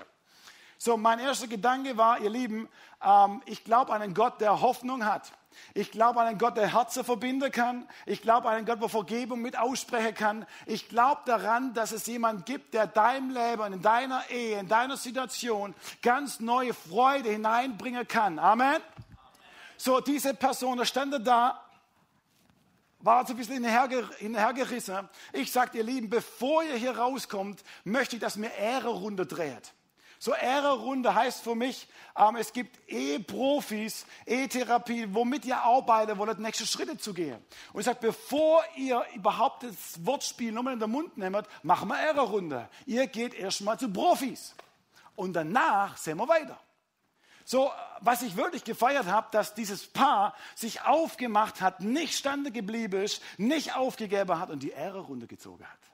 [0.78, 2.68] So, mein erster Gedanke war, ihr Lieben,
[3.02, 5.32] ähm, ich glaube an einen Gott, der Hoffnung hat.
[5.74, 7.88] Ich glaube an einen Gott, der Herzen verbinden kann.
[8.06, 10.46] Ich glaube an einen Gott, der Vergebung mit aussprechen kann.
[10.66, 14.96] Ich glaube daran, dass es jemand gibt, der deinem Leben, in deiner Ehe, in deiner
[14.96, 18.38] Situation ganz neue Freude hineinbringen kann.
[18.38, 18.60] Amen.
[18.60, 18.82] Amen.
[19.76, 21.64] So, diese Person, da stand da,
[22.98, 25.08] war so ein bisschen hinhergerissen.
[25.32, 29.72] Ich sagte, ihr Lieben, bevor ihr hier rauskommt, möchte ich, dass mir Ehre runter dreht.
[30.22, 36.66] So Ehre-Runde heißt für mich, ähm, es gibt E-Profis, E-Therapie, womit ihr arbeitet, wollt nächste
[36.66, 37.42] Schritte zu gehen.
[37.72, 41.98] Und ich sage, bevor ihr überhaupt das Wortspiel nochmal in den Mund nehmt, machen wir
[41.98, 42.68] Ehre-Runde.
[42.84, 44.54] Ihr geht erstmal zu Profis.
[45.16, 46.60] Und danach sehen wir weiter.
[47.46, 53.02] So, was ich wirklich gefeiert habe, dass dieses Paar sich aufgemacht hat, nicht stande geblieben
[53.02, 55.89] ist, nicht aufgegeben hat und die Ehre-Runde gezogen hat.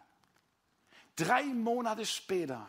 [1.17, 2.69] Drei Monate später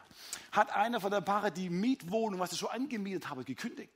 [0.52, 3.92] hat einer von der Paare die Mietwohnung, was sie schon angemietet habe, gekündigt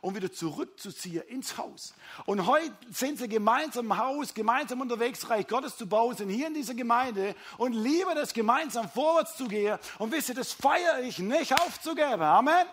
[0.00, 1.94] um wieder zurückzuziehen ins Haus.
[2.26, 6.46] Und heute sind sie gemeinsam im Haus, gemeinsam unterwegs, Reich Gottes zu bauen, sind hier
[6.46, 9.78] in dieser Gemeinde und lieben es, gemeinsam vorwärts zu gehen.
[9.98, 12.22] Und wisst ihr, das feiere ich nicht aufzugeben.
[12.22, 12.66] Amen.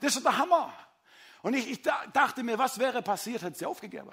[0.00, 0.72] Das ist der Hammer.
[1.42, 4.10] Und ich, ich dachte mir, was wäre passiert, hätte sie aufgegeben.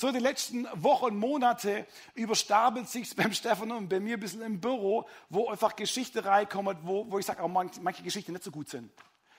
[0.00, 4.58] So die letzten Wochen, Monate überstapelt sich beim Stefan und bei mir ein bisschen im
[4.58, 8.50] Büro, wo einfach Geschichte reinkommt, wo, wo ich sage, auch manche, manche Geschichten nicht so
[8.50, 8.90] gut sind.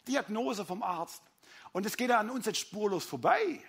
[0.08, 1.24] Diagnose vom Arzt.
[1.72, 3.60] Und es geht an uns jetzt spurlos vorbei.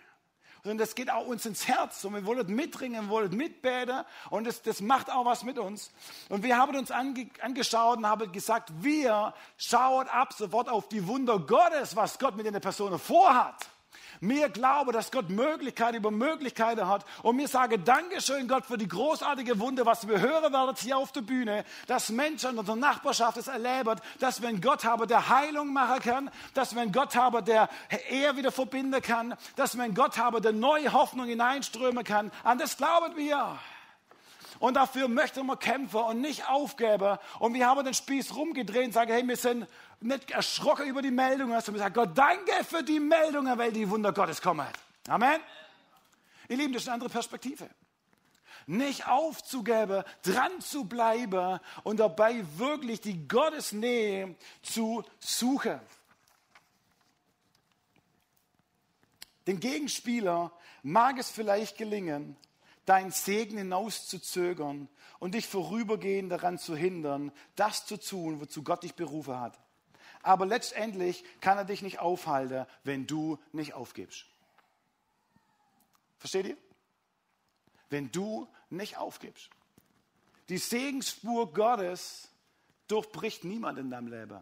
[0.64, 2.04] Und das geht auch uns ins Herz.
[2.04, 4.04] Und wir wollen mitringen, wir wollen mitbeten.
[4.28, 5.92] Und das, das macht auch was mit uns.
[6.28, 11.06] Und wir haben uns ange, angeschaut und haben gesagt, wir schauen ab sofort auf die
[11.06, 13.66] Wunder Gottes, was Gott mit den Personen vorhat.
[14.20, 17.04] Mir glaube, dass Gott Möglichkeiten über Möglichkeiten hat.
[17.22, 21.12] Und mir sage Dankeschön, Gott, für die großartige Wunde, was wir hören werden hier auf
[21.12, 25.28] der Bühne, dass Menschen in unserer Nachbarschaft es erleben, dass wir einen Gott haben, der
[25.28, 27.68] Heilung machen kann, dass wir einen Gott haben, der
[28.10, 32.30] Ehe wieder verbinden kann, dass wir einen Gott haben, der neue Hoffnung hineinströmen kann.
[32.44, 33.58] An das glauben wir.
[34.62, 37.18] Und dafür möchten wir kämpfen und nicht aufgeben.
[37.40, 39.66] Und wir haben den Spieß rumgedreht und sagen, hey, wir sind
[40.04, 44.12] nicht erschrocken über die Meldungen, sondern sagen, Gott, danke für die Meldungen, weil die Wunder
[44.12, 44.66] Gottes kommen.
[45.08, 45.40] Amen.
[46.48, 47.68] Ihr Lieben, das ist eine andere Perspektive.
[48.66, 55.80] Nicht aufzugeben, dran zu bleiben und dabei wirklich die Gottesnähe zu suchen.
[59.46, 62.36] Den Gegenspieler mag es vielleicht gelingen,
[62.84, 64.88] dein Segen hinauszuzögern
[65.18, 69.58] und dich vorübergehend daran zu hindern, das zu tun, wozu Gott dich berufen hat.
[70.22, 74.24] Aber letztendlich kann er dich nicht aufhalten, wenn du nicht aufgibst.
[76.18, 76.56] Versteht ihr?
[77.90, 79.50] Wenn du nicht aufgibst.
[80.48, 82.28] Die Segensspur Gottes
[82.86, 84.40] durchbricht niemand in deinem Leben.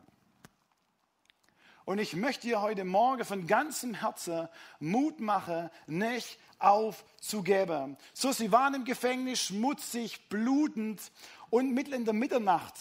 [1.84, 7.96] Und ich möchte dir heute Morgen von ganzem Herzen Mut machen, nicht aufzugeben.
[8.12, 11.00] So, sie waren im Gefängnis, schmutzig, blutend
[11.48, 12.74] und mitten in der Mitternacht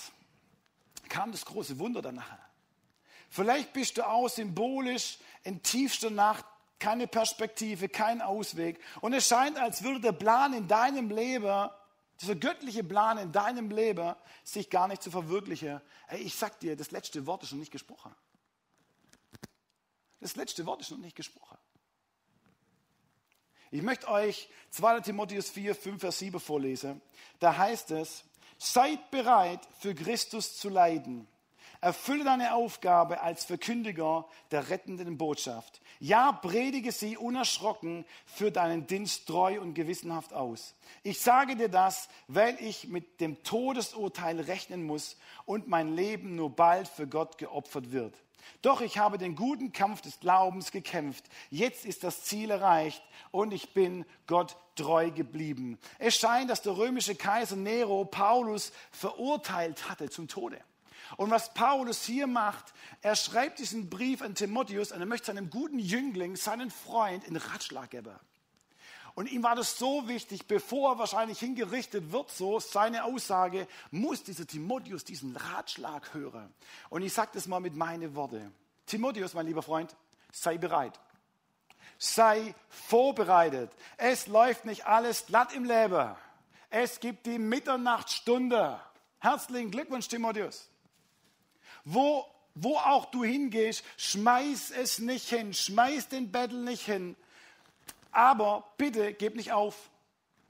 [1.08, 2.49] kam das große Wunder danach.
[3.30, 6.46] Vielleicht bist du auch symbolisch in tiefster Nacht
[6.80, 8.80] keine Perspektive, kein Ausweg.
[9.02, 11.70] Und es scheint, als würde der Plan in deinem Leben,
[12.22, 15.82] dieser göttliche Plan in deinem Leben, sich gar nicht zu verwirklichen.
[16.08, 18.16] Hey, ich sag dir, das letzte Wort ist noch nicht gesprochen.
[20.20, 21.58] Das letzte Wort ist noch nicht gesprochen.
[23.72, 25.02] Ich möchte euch 2.
[25.02, 27.02] Timotheus 4, 5, Vers 7 vorlesen.
[27.40, 28.24] Da heißt es,
[28.58, 31.28] seid bereit, für Christus zu leiden.
[31.82, 35.82] Erfülle deine Aufgabe als Verkündiger der rettenden Botschaft.
[36.00, 40.76] Ja, predige sie unerschrocken für deinen Dienst treu und gewissenhaft aus.
[41.04, 46.50] Ich sage dir das, weil ich mit dem Todesurteil rechnen muss und mein Leben nur
[46.50, 48.14] bald für Gott geopfert wird.
[48.62, 51.24] Doch ich habe den guten Kampf des Glaubens gekämpft.
[51.50, 55.80] Jetzt ist das Ziel erreicht und ich bin Gott treu geblieben.
[55.98, 60.60] Es scheint, dass der römische Kaiser Nero Paulus verurteilt hatte zum Tode.
[61.18, 65.50] Und was Paulus hier macht, er schreibt diesen Brief an Timotheus und er möchte seinem
[65.50, 68.16] guten Jüngling, seinen Freund, in Ratschlag geben.
[69.16, 74.24] Und ihm war das so wichtig, bevor er wahrscheinlich hingerichtet wird, so seine Aussage, muss
[74.24, 76.54] dieser Timotheus diesen Ratschlag hören.
[76.90, 78.54] Und ich sage das mal mit meinen Worten.
[78.86, 79.96] Timotheus, mein lieber Freund,
[80.32, 81.00] sei bereit.
[81.98, 83.72] Sei vorbereitet.
[83.98, 86.16] Es läuft nicht alles glatt im Leben.
[86.70, 88.80] Es gibt die Mitternachtsstunde.
[89.20, 90.70] Herzlichen Glückwunsch, Timotheus.
[91.92, 92.24] Wo,
[92.54, 97.16] wo auch du hingehst, schmeiß es nicht hin, schmeiß den Bettel nicht hin.
[98.12, 99.90] Aber bitte gib nicht auf.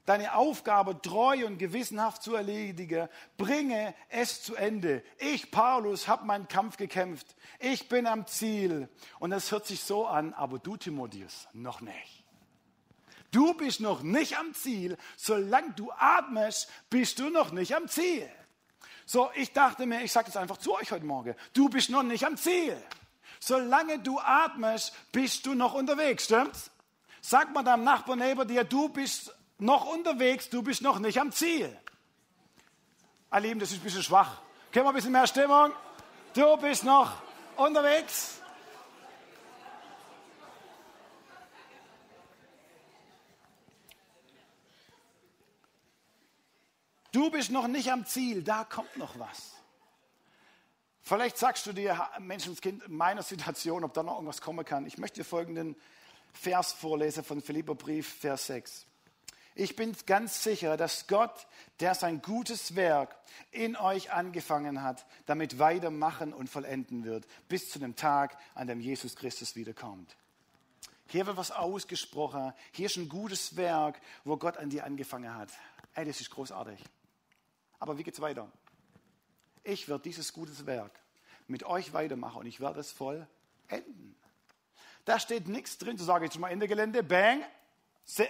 [0.04, 5.02] Deine Aufgabe treu und gewissenhaft zu erledigen, bringe es zu Ende.
[5.18, 7.36] Ich, Paulus, habe meinen Kampf gekämpft.
[7.58, 8.88] Ich bin am Ziel.
[9.18, 12.24] Und das hört sich so an, aber du, Timotheus, noch nicht.
[13.30, 14.98] Du bist noch nicht am Ziel.
[15.16, 18.28] Solange du atmest, bist du noch nicht am Ziel.
[19.12, 21.34] So, ich dachte mir, ich sage das einfach zu euch heute Morgen.
[21.52, 22.80] Du bist noch nicht am Ziel.
[23.40, 26.70] Solange du atmest, bist du noch unterwegs, stimmt's?
[27.20, 31.32] Sag mal deinem Nachbarn neben dir, du bist noch unterwegs, du bist noch nicht am
[31.32, 31.76] Ziel.
[33.32, 34.42] Ihr Lieben, das ist ein bisschen schwach.
[34.70, 35.72] Können wir ein bisschen mehr Stimmung?
[36.32, 37.14] Du bist noch
[37.56, 38.39] unterwegs.
[47.12, 49.52] Du bist noch nicht am Ziel, da kommt noch was.
[51.02, 54.86] Vielleicht sagst du dir, Menschenskind, in meiner Situation, ob da noch irgendwas kommen kann.
[54.86, 55.74] Ich möchte dir folgenden
[56.32, 58.86] Vers vorlesen von Philipperbrief, Vers 6.
[59.56, 61.46] Ich bin ganz sicher, dass Gott,
[61.80, 63.16] der sein gutes Werk
[63.50, 68.80] in euch angefangen hat, damit weitermachen und vollenden wird, bis zu dem Tag, an dem
[68.80, 70.16] Jesus Christus wiederkommt.
[71.08, 72.52] Hier wird was ausgesprochen.
[72.70, 75.50] Hier ist ein gutes Werk, wo Gott an dir angefangen hat.
[75.94, 76.78] Ey, das ist großartig.
[77.80, 78.50] Aber wie geht's weiter?
[79.64, 80.92] Ich werde dieses gutes Werk
[81.48, 83.26] mit euch weitermachen und ich werde es vollenden.
[85.04, 87.42] Da steht nichts drin, zu sagen, jetzt mal Ende Gelände, bang,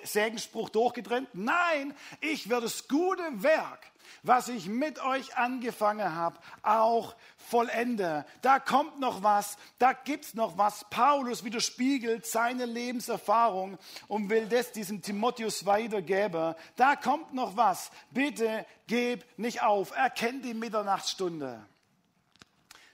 [0.04, 1.28] Sägenspruch durchgetrennt.
[1.32, 3.90] Nein, ich werde das gute Werk,
[4.22, 8.24] was ich mit euch angefangen habe, auch vollende.
[8.42, 10.84] Da kommt noch was, da gibt es noch was.
[10.90, 16.54] Paulus widerspiegelt seine Lebenserfahrung und will das diesem Timotheus weitergeben.
[16.76, 17.90] Da kommt noch was.
[18.10, 19.96] Bitte geb nicht auf.
[19.96, 21.66] Erkennt die Mitternachtsstunde.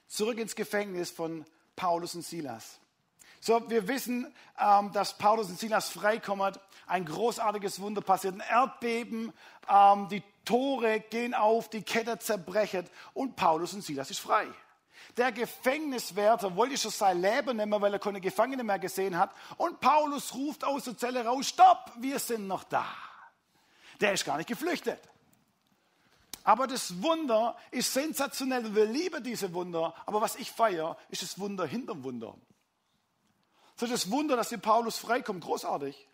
[0.09, 1.44] Zurück ins Gefängnis von
[1.75, 2.79] Paulus und Silas.
[3.46, 6.52] So, wir wissen, ähm, dass Paulus und Silas freikommen.
[6.88, 8.35] Ein großartiges Wunder passiert.
[8.35, 9.32] Ein Erdbeben,
[9.68, 14.48] ähm, die Tore gehen auf, die Kette zerbrechen und Paulus und Silas ist frei.
[15.16, 19.30] Der Gefängniswärter wollte schon sein Leben nehmen, weil er keine Gefangene mehr gesehen hat.
[19.59, 22.85] Und Paulus ruft aus der Zelle raus, stopp, wir sind noch da.
[24.00, 24.98] Der ist gar nicht geflüchtet.
[26.42, 28.74] Aber das Wunder ist sensationell.
[28.74, 29.94] Wir lieben diese Wunder.
[30.04, 32.35] Aber was ich feiere, ist das Wunder hinterm Wunder.
[33.76, 36.06] So das Wunder, dass hier Paulus freikommt, großartig.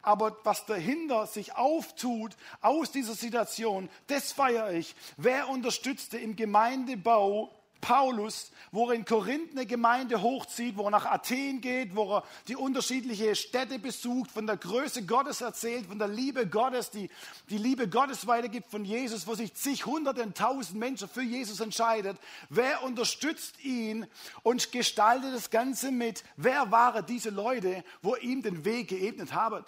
[0.00, 4.96] Aber was dahinter sich auftut aus dieser Situation, das feiere ich.
[5.16, 11.04] Wer unterstützte im Gemeindebau Paulus, wo er in Korinth eine Gemeinde hochzieht, wo er nach
[11.04, 16.08] Athen geht, wo er die unterschiedlichen Städte besucht, von der Größe Gottes erzählt, von der
[16.08, 17.10] Liebe Gottes, die,
[17.50, 22.16] die Liebe Gottes weitergibt von Jesus, wo sich zig, hunderten, tausend Menschen für Jesus entscheidet.
[22.48, 24.06] Wer unterstützt ihn
[24.42, 26.24] und gestaltet das Ganze mit?
[26.36, 29.64] Wer waren diese Leute, wo ihm den Weg geebnet haben?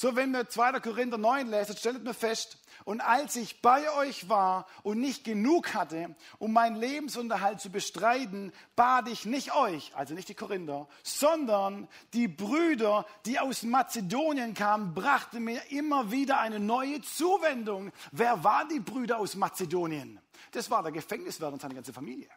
[0.00, 0.78] So, wenn wir 2.
[0.78, 5.74] Korinther 9 lesen, stellt mir fest, und als ich bei euch war und nicht genug
[5.74, 11.88] hatte, um meinen Lebensunterhalt zu bestreiten, bat ich nicht euch, also nicht die Korinther, sondern
[12.12, 17.90] die Brüder, die aus Mazedonien kamen, brachten mir immer wieder eine neue Zuwendung.
[18.12, 20.20] Wer waren die Brüder aus Mazedonien?
[20.52, 22.28] Das war der Gefängniswärter und seine ganze Familie.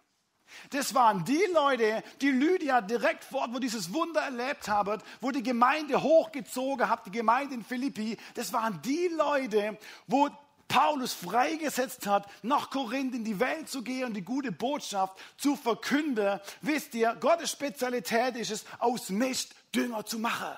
[0.69, 5.31] Das waren die Leute, die Lydia direkt vor Ort, wo dieses Wunder erlebt haben, wo
[5.31, 8.17] die Gemeinde hochgezogen hat, die Gemeinde in Philippi.
[8.35, 10.29] Das waren die Leute, wo
[10.71, 15.57] Paulus freigesetzt hat, nach Korinth in die Welt zu gehen und die gute Botschaft zu
[15.57, 16.39] verkünden.
[16.61, 20.55] Wisst ihr, Gottes Spezialität ist es, aus Mist Dünger zu machen.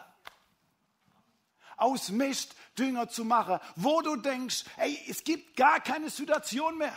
[1.77, 3.59] Aus Mist Dünger zu machen.
[3.75, 6.93] Wo du denkst, ey, es gibt gar keine Situation mehr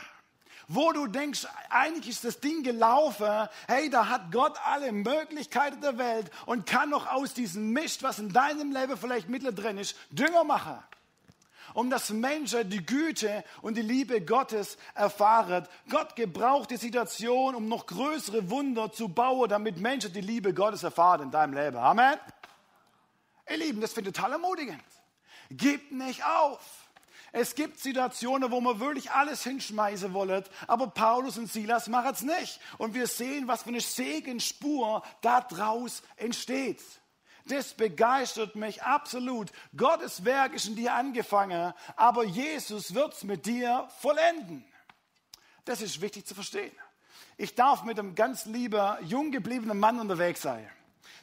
[0.68, 5.98] wo du denkst, eigentlich ist das Ding gelaufen, hey, da hat Gott alle Möglichkeiten der
[5.98, 10.44] Welt und kann noch aus diesem Mist, was in deinem Leben vielleicht mittendrin ist, Dünger
[10.44, 10.79] machen.
[11.74, 15.68] Um dass Menschen die Güte und die Liebe Gottes erfahren.
[15.90, 20.85] Gott gebraucht die Situation, um noch größere Wunder zu bauen, damit Menschen die Liebe Gottes
[20.85, 21.76] erfahren in deinem Leben.
[21.76, 22.18] Amen.
[23.50, 24.83] Ihr Lieben, das finde ich total ermutigend.
[25.50, 26.86] Gib nicht auf.
[27.39, 32.22] Es gibt Situationen, wo man wirklich alles hinschmeißen wollen, aber Paulus und Silas machen es
[32.22, 32.61] nicht.
[32.78, 36.80] Und wir sehen, was für eine Segenspur daraus entsteht.
[37.45, 39.53] Das begeistert mich absolut.
[39.76, 44.64] Gottes Werk ist in dir angefangen, aber Jesus wird es mit dir vollenden.
[45.66, 46.72] Das ist wichtig zu verstehen.
[47.37, 50.66] Ich darf mit einem ganz lieber, jung gebliebenen Mann unterwegs sein.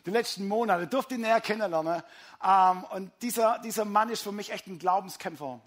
[0.05, 2.03] Die letzten Monate durfte ihn näher kennenlernen.
[2.45, 5.59] Ähm, und dieser, dieser Mann ist für mich echt ein Glaubenskämpfer.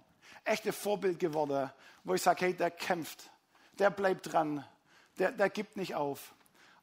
[0.47, 1.71] Echte Vorbild geworden,
[2.05, 3.31] wo ich sage, hey, der kämpft,
[3.79, 4.65] der bleibt dran,
[5.19, 6.35] der, der gibt nicht auf.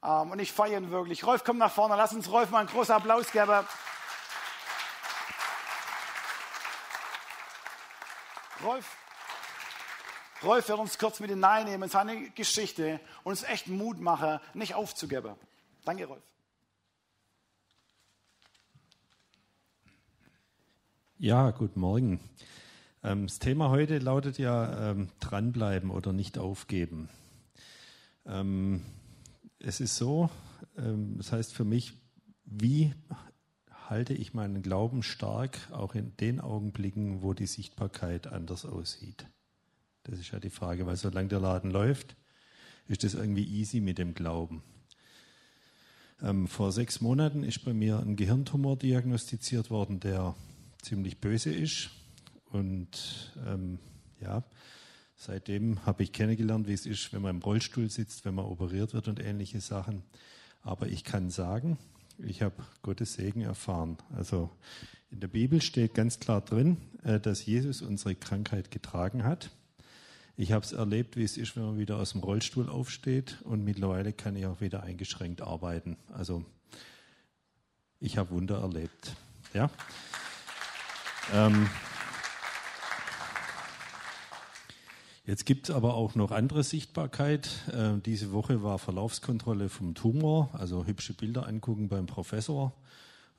[0.03, 1.25] Ähm, und ich feiere ihn wirklich.
[1.25, 3.65] Rolf, komm nach vorne, lass uns Rolf mal einen großen Applaus geben.
[8.63, 8.97] Rolf,
[10.43, 14.75] Rolf wird uns kurz mit hineinnehmen in seine Geschichte und uns echt Mut machen, nicht
[14.75, 15.35] aufzugeben.
[15.85, 16.23] Danke, Rolf.
[21.17, 22.19] Ja, guten Morgen.
[23.03, 27.09] Ähm, das Thema heute lautet ja ähm, dranbleiben oder nicht aufgeben.
[28.25, 28.81] Ähm,
[29.59, 30.29] es ist so,
[30.77, 31.93] ähm, das heißt für mich,
[32.45, 32.93] wie
[33.89, 39.27] halte ich meinen Glauben stark, auch in den Augenblicken, wo die Sichtbarkeit anders aussieht?
[40.03, 42.15] Das ist ja die Frage, weil solange der Laden läuft,
[42.87, 44.63] ist das irgendwie easy mit dem Glauben.
[46.21, 50.35] Ähm, vor sechs Monaten ist bei mir ein Gehirntumor diagnostiziert worden, der
[50.81, 51.89] ziemlich böse ist.
[52.53, 53.79] Und ähm,
[54.21, 54.43] ja,
[55.15, 58.93] seitdem habe ich kennengelernt, wie es ist, wenn man im Rollstuhl sitzt, wenn man operiert
[58.93, 60.03] wird und ähnliche Sachen.
[60.61, 61.77] Aber ich kann sagen,
[62.19, 63.97] ich habe Gottes Segen erfahren.
[64.15, 64.51] Also
[65.09, 69.49] in der Bibel steht ganz klar drin, äh, dass Jesus unsere Krankheit getragen hat.
[70.37, 73.63] Ich habe es erlebt, wie es ist, wenn man wieder aus dem Rollstuhl aufsteht und
[73.63, 75.97] mittlerweile kann ich auch wieder eingeschränkt arbeiten.
[76.11, 76.45] Also
[77.99, 79.15] ich habe Wunder erlebt.
[79.53, 79.69] Ja.
[81.33, 81.67] Ähm,
[85.25, 87.49] Jetzt gibt es aber auch noch andere Sichtbarkeit.
[87.71, 92.73] Äh, diese Woche war Verlaufskontrolle vom Tumor, also hübsche Bilder angucken beim Professor.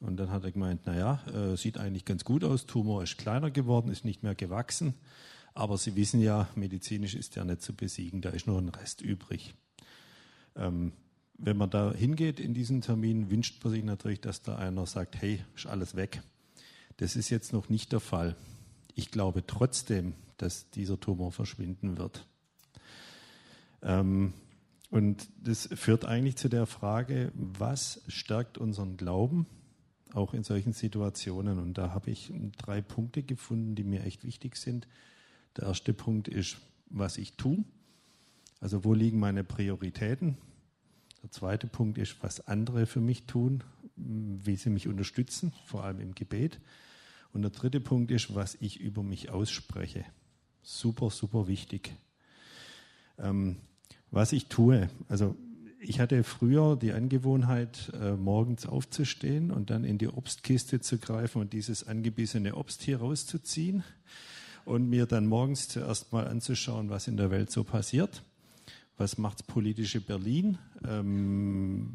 [0.00, 3.50] Und dann hat er gemeint, naja, äh, sieht eigentlich ganz gut aus, Tumor ist kleiner
[3.50, 4.94] geworden, ist nicht mehr gewachsen.
[5.52, 9.02] Aber Sie wissen ja, medizinisch ist der nicht zu besiegen, da ist nur ein Rest
[9.02, 9.54] übrig.
[10.56, 10.92] Ähm,
[11.36, 15.20] wenn man da hingeht in diesen Termin, wünscht man sich natürlich, dass da einer sagt,
[15.20, 16.22] hey, ist alles weg.
[16.96, 18.36] Das ist jetzt noch nicht der Fall.
[18.94, 22.26] Ich glaube trotzdem, dass dieser Tumor verschwinden wird.
[23.82, 24.32] Ähm,
[24.90, 29.46] und das führt eigentlich zu der Frage, was stärkt unseren Glauben,
[30.12, 31.58] auch in solchen Situationen?
[31.58, 34.86] Und da habe ich drei Punkte gefunden, die mir echt wichtig sind.
[35.56, 36.58] Der erste Punkt ist,
[36.90, 37.64] was ich tue.
[38.60, 40.38] Also wo liegen meine Prioritäten?
[41.22, 43.64] Der zweite Punkt ist, was andere für mich tun,
[43.96, 46.60] wie sie mich unterstützen, vor allem im Gebet.
[47.34, 50.04] Und der dritte Punkt ist, was ich über mich ausspreche.
[50.62, 51.94] Super, super wichtig.
[53.18, 53.56] Ähm,
[54.10, 55.36] was ich tue, also
[55.80, 61.42] ich hatte früher die Angewohnheit, äh, morgens aufzustehen und dann in die Obstkiste zu greifen
[61.42, 63.84] und dieses angebissene Obst hier rauszuziehen
[64.64, 68.22] und mir dann morgens zuerst mal anzuschauen, was in der Welt so passiert
[68.96, 71.90] was macht politische Berlin, ähm,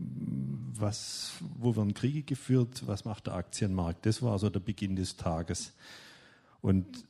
[0.74, 4.06] was, wo werden Kriege geführt, was macht der Aktienmarkt.
[4.06, 5.74] Das war so der Beginn des Tages.
[6.62, 7.06] Und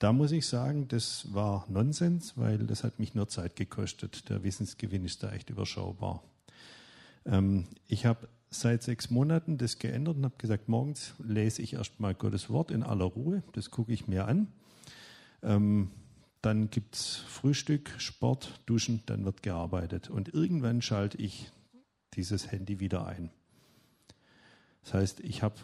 [0.00, 4.28] da muss ich sagen, das war Nonsens, weil das hat mich nur Zeit gekostet.
[4.30, 6.22] Der Wissensgewinn ist da echt überschaubar.
[7.26, 12.14] Ähm, ich habe seit sechs Monaten das geändert und habe gesagt, morgens lese ich erstmal
[12.14, 13.42] Gottes Wort in aller Ruhe.
[13.52, 14.48] Das gucke ich mir an.
[15.42, 15.90] Ähm,
[16.42, 20.08] dann gibt es Frühstück, Sport, Duschen, dann wird gearbeitet.
[20.08, 21.50] Und irgendwann schalte ich
[22.14, 23.30] dieses Handy wieder ein.
[24.82, 25.56] Das heißt, ich habe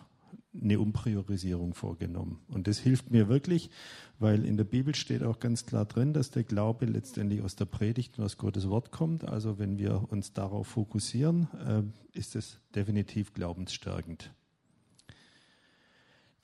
[0.63, 2.41] eine Umpriorisierung vorgenommen.
[2.49, 3.71] Und das hilft mir wirklich,
[4.19, 7.67] weil in der Bibel steht auch ganz klar drin, dass der Glaube letztendlich aus der
[7.67, 9.25] Predigt und aus Gottes Wort kommt.
[9.25, 14.31] Also wenn wir uns darauf fokussieren, äh, ist es definitiv glaubensstärkend.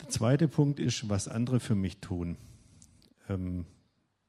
[0.01, 2.37] Der zweite Punkt ist, was andere für mich tun.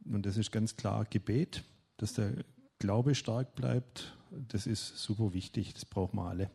[0.06, 1.64] Und das ist ganz klar Gebet,
[1.98, 2.34] dass der
[2.80, 4.18] Glaube stark bleibt.
[4.50, 6.50] Das ist super wichtig, das brauchen wir alle.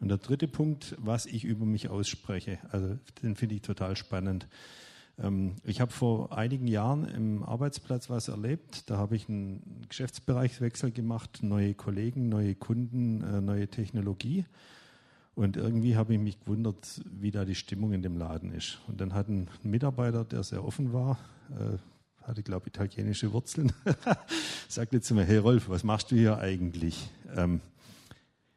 [0.00, 4.46] Und der dritte Punkt, was ich über mich ausspreche, also den finde ich total spannend.
[5.18, 8.90] Ähm, ich habe vor einigen Jahren im Arbeitsplatz was erlebt.
[8.90, 14.44] Da habe ich einen Geschäftsbereichswechsel gemacht, neue Kollegen, neue Kunden, äh, neue Technologie.
[15.34, 18.78] Und irgendwie habe ich mich gewundert, wie da die Stimmung in dem Laden ist.
[18.86, 21.18] Und dann hat ein Mitarbeiter, der sehr offen war,
[21.50, 21.78] äh,
[22.22, 23.72] hatte, glaube ich, italienische Wurzeln,
[24.68, 27.10] sagte zu mir, hey Rolf, was machst du hier eigentlich?
[27.34, 27.60] Ähm,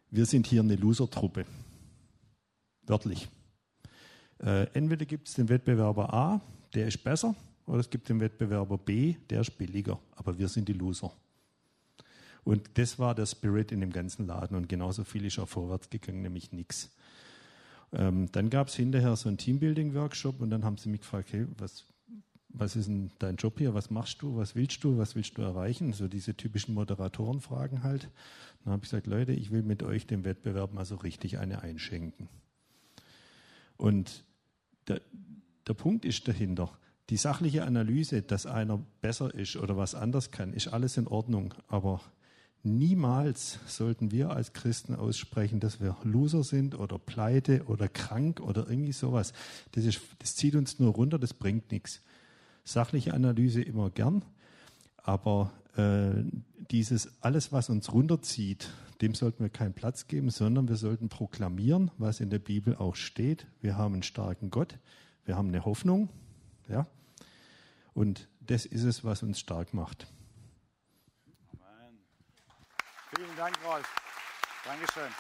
[0.10, 1.46] wir sind hier eine Loser-Truppe.
[2.84, 3.28] Wörtlich.
[4.40, 6.42] Äh, entweder gibt es den Wettbewerber A,
[6.74, 10.00] der ist besser, oder es gibt den Wettbewerber B, der ist billiger.
[10.16, 11.12] Aber wir sind die Loser.
[12.48, 14.56] Und das war der Spirit in dem ganzen Laden.
[14.56, 16.90] Und genauso viel ist auch vorwärts gegangen, nämlich nichts.
[17.92, 21.46] Ähm, dann gab es hinterher so einen Teambuilding-Workshop und dann haben sie mich gefragt, hey,
[21.58, 21.84] was,
[22.48, 23.74] was ist denn dein Job hier?
[23.74, 24.38] Was machst du?
[24.38, 24.98] Was willst du?
[24.98, 25.92] Was willst du erreichen?
[25.92, 28.10] So diese typischen Moderatorenfragen halt.
[28.64, 31.62] Dann habe ich gesagt, Leute, ich will mit euch dem Wettbewerb mal so richtig eine
[31.64, 32.30] einschenken.
[33.76, 34.24] Und
[34.88, 35.02] der,
[35.68, 36.72] der Punkt ist dahinter,
[37.10, 41.54] Die sachliche Analyse, dass einer besser ist oder was anders kann, ist alles in Ordnung.
[41.68, 42.02] Aber
[42.64, 48.70] niemals sollten wir als Christen aussprechen, dass wir Loser sind oder pleite oder krank oder
[48.70, 49.34] irgendwie sowas.
[49.72, 52.02] Das, ist, das zieht uns nur runter, das bringt nichts.
[52.64, 54.24] Sachliche Analyse immer gern,
[54.98, 56.24] aber äh,
[56.72, 58.70] dieses alles, was uns runterzieht,
[59.02, 62.96] dem sollten wir keinen Platz geben, sondern wir sollten proklamieren, was in der Bibel auch
[62.96, 63.48] steht.
[63.62, 64.80] Wir haben einen starken Gott,
[65.26, 66.10] wir haben eine Hoffnung,
[66.68, 66.88] ja,
[67.94, 70.08] und das ist es, was uns stark macht.
[71.52, 71.98] Amen.
[73.18, 73.96] Vielen Dank, Rolf.
[74.64, 75.12] Dankeschön.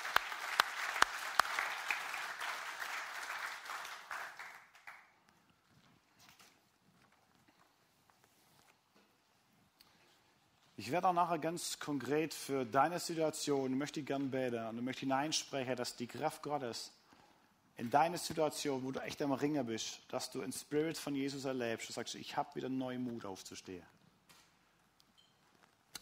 [10.75, 14.99] Ich werde auch nachher ganz konkret für deine Situation, möchte ich gern beten und möchte
[14.99, 16.91] hineinsprechen, dass die Kraft Gottes
[17.77, 21.45] in deine Situation, wo du echt am Ringer bist, dass du in Spirit von Jesus
[21.45, 23.96] erlebst und sagst, ich habe wieder neuen Mut aufzustehen.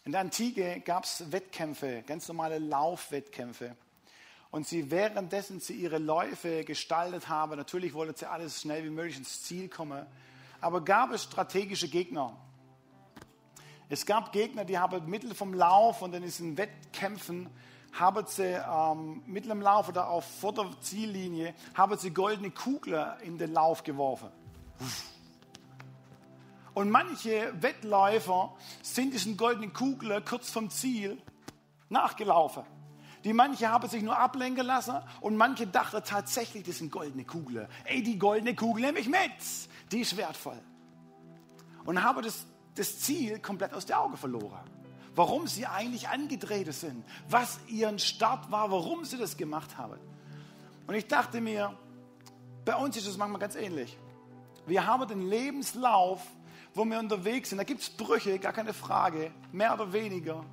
[0.06, 3.76] In der Antike gab es Wettkämpfe, ganz normale Laufwettkämpfe.
[4.52, 9.18] Und sie währenddessen sie ihre Läufe gestaltet haben, natürlich wollten sie alles schnell wie möglich
[9.18, 10.06] ins Ziel kommen,
[10.62, 12.38] aber gab es strategische Gegner.
[13.90, 17.50] Es gab Gegner, die haben mittel vom Lauf und in diesen Wettkämpfen
[17.92, 23.20] haben sie ähm, mittel im Lauf oder auf vor der Ziellinie haben sie goldene Kugeln
[23.22, 24.30] in den Lauf geworfen.
[26.76, 31.20] Und manche Wettläufer sind diesen goldenen Kugeln kurz vom Ziel
[31.90, 32.64] nachgelaufen.
[33.24, 37.68] Die manche haben sich nur ablenken lassen und manche dachten tatsächlich, das sind goldene Kugeln.
[37.86, 39.32] Ey, die goldene Kugel nehme ich mit.
[39.92, 40.62] Die ist wertvoll.
[41.86, 42.46] Und haben das
[42.76, 44.70] das Ziel komplett aus den Augen verloren.
[45.16, 49.98] Warum sie eigentlich angetreten sind, was ihren Start war, warum sie das gemacht haben.
[50.88, 51.78] Und ich dachte mir,
[52.66, 53.98] bei uns ist es manchmal ganz ähnlich.
[54.68, 56.22] Wir haben den Lebenslauf,
[56.76, 57.58] wo wir unterwegs sind.
[57.58, 60.46] Da gibt es Brüche, gar keine Frage, mehr oder weniger.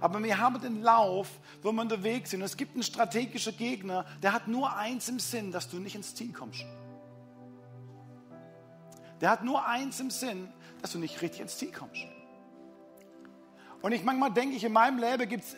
[0.00, 1.28] Aber wir haben den Lauf,
[1.62, 2.40] wo wir unterwegs sind.
[2.40, 5.94] Und es gibt einen strategischen Gegner, der hat nur eins im Sinn, dass du nicht
[5.94, 6.64] ins Ziel kommst.
[9.20, 10.48] Der hat nur eins im Sinn,
[10.80, 12.02] dass du nicht richtig ins Ziel kommst.
[13.82, 15.56] Und ich manchmal denke ich, in meinem Leben gibt es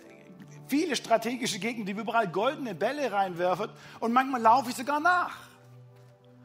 [0.66, 5.36] viele strategische Gegner, die überall goldene Bälle reinwerfen und manchmal laufe ich sogar nach.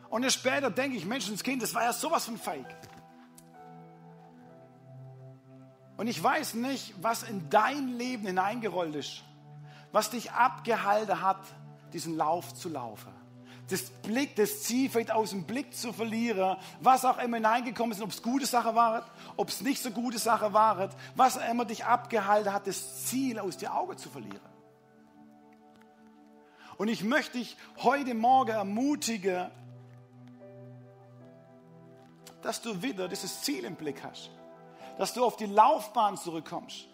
[0.10, 2.66] Und erst später denke ich, Menschenskind, das war ja sowas von feig.
[5.98, 9.24] Und ich weiß nicht, was in dein Leben hineingerollt ist,
[9.92, 11.42] was dich abgehalten hat,
[11.92, 13.12] diesen Lauf zu laufen.
[13.70, 18.02] Das Blick, das Ziel vielleicht aus dem Blick zu verlieren, was auch immer hineingekommen ist,
[18.02, 21.66] ob es gute Sache war, ob es nicht so gute Sache war, was auch immer
[21.66, 24.40] dich abgehalten hat, das Ziel aus den Augen zu verlieren.
[26.78, 29.50] Und ich möchte dich heute Morgen ermutigen,
[32.44, 34.30] dass du wieder dieses Ziel im Blick hast,
[34.98, 36.88] dass du auf die Laufbahn zurückkommst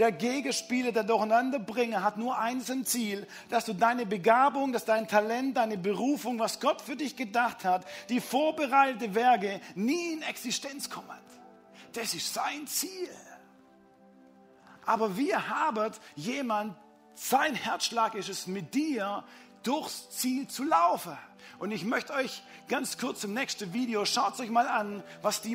[0.00, 5.06] der Gegenspieler, der Durcheinanderbringer, hat nur eins im Ziel, dass du deine Begabung, dass dein
[5.06, 10.88] Talent, deine Berufung, was Gott für dich gedacht hat, die vorbereitete Werke nie in Existenz
[10.88, 11.06] kommen.
[11.92, 13.10] Das ist sein Ziel.
[14.86, 16.76] Aber wir haben jemand,
[17.14, 19.22] sein Herzschlag ist es, mit dir
[19.62, 21.16] durchs Ziel zu laufen.
[21.58, 25.54] Und ich möchte euch ganz kurz im nächsten Video, schaut euch mal an, was die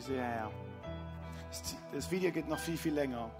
[0.00, 0.50] bisher her.
[1.92, 3.30] Das Video geht noch viel, viel länger.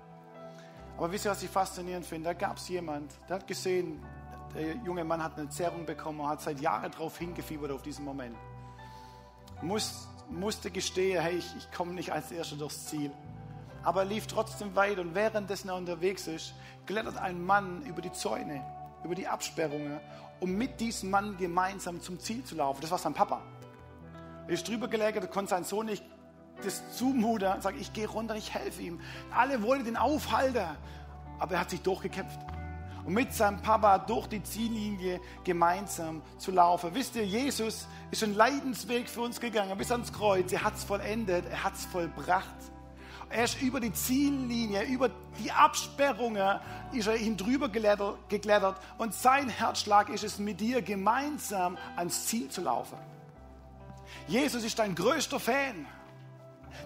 [0.96, 2.28] Aber wisst ihr, was ich faszinierend finde?
[2.28, 4.04] Da gab es jemand, der hat gesehen,
[4.54, 8.04] der junge Mann hat eine Zerrung bekommen und hat seit Jahren darauf hingefiebert, auf diesen
[8.04, 8.36] Moment.
[9.62, 13.10] Muss, musste gestehen, hey, ich, ich komme nicht als Erster durchs Ziel.
[13.82, 16.52] Aber er lief trotzdem weiter und währenddessen er unterwegs ist,
[16.84, 18.62] klettert ein Mann über die Zäune,
[19.02, 19.98] über die Absperrungen,
[20.40, 22.82] um mit diesem Mann gemeinsam zum Ziel zu laufen.
[22.82, 23.40] Das war sein Papa.
[24.48, 26.04] ist drüber gelegt, konnte sein Sohn nicht
[26.64, 27.60] das zumuten.
[27.60, 29.00] Sagt, ich gehe runter, ich helfe ihm.
[29.34, 30.66] Alle wollten den aufhalten,
[31.38, 32.38] aber er hat sich durchgekämpft.
[33.04, 36.90] Und mit seinem Papa durch die Ziellinie gemeinsam zu laufen.
[36.94, 40.52] Wisst ihr, Jesus ist einen Leidensweg für uns gegangen bis ans Kreuz.
[40.52, 42.54] Er hat es vollendet, er hat es vollbracht.
[43.30, 45.08] Er ist über die Ziellinie, über
[45.38, 46.58] die Absperrungen,
[46.92, 48.76] ist er hin drüber geklettert.
[48.98, 52.98] Und sein Herzschlag ist es, mit dir gemeinsam ans Ziel zu laufen.
[54.26, 55.86] Jesus ist dein größter Fan.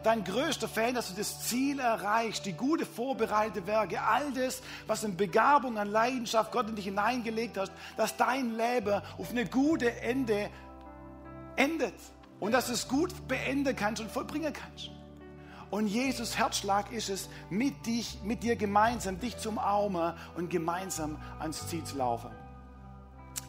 [0.03, 5.05] Dein größter Fan, dass du das Ziel erreichst, die gute vorbereitete Werke, all das, was
[5.05, 10.01] in Begabung, an Leidenschaft Gott in dich hineingelegt hast, dass dein Leben auf eine gute
[10.01, 10.51] Ende
[11.57, 11.95] endet
[12.41, 14.91] und dass du es gut beenden kannst und vollbringen kannst.
[15.71, 21.19] Und Jesus Herzschlag ist es, mit, dich, mit dir gemeinsam, dich zum umarmen und gemeinsam
[21.41, 22.31] ans Ziel zu laufen.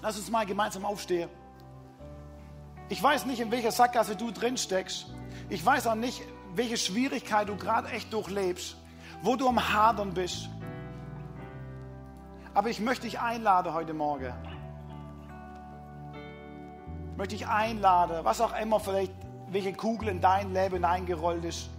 [0.01, 1.29] Lass uns mal gemeinsam aufstehen.
[2.89, 5.07] Ich weiß nicht, in welcher Sackgasse du drin steckst.
[5.49, 6.21] Ich weiß auch nicht,
[6.53, 8.75] welche Schwierigkeit du gerade echt durchlebst,
[9.21, 10.49] wo du am Hadern bist.
[12.53, 14.33] Aber ich möchte dich einladen heute Morgen.
[17.11, 19.13] Ich möchte dich einladen, was auch immer vielleicht,
[19.49, 21.69] welche Kugel in dein Leben eingerollt ist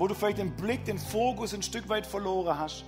[0.00, 2.86] wo du vielleicht den Blick, den Fokus ein Stück weit verloren hast.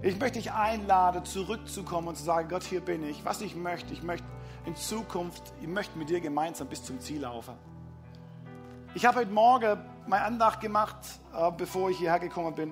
[0.00, 3.24] Ich möchte dich einladen, zurückzukommen und zu sagen, Gott, hier bin ich.
[3.24, 4.28] Was ich möchte, ich möchte
[4.64, 7.54] in Zukunft, ich möchte mit dir gemeinsam bis zum Ziel laufen.
[8.96, 10.96] Ich habe heute Morgen mein Andacht gemacht,
[11.36, 12.70] äh, bevor ich hierher gekommen bin.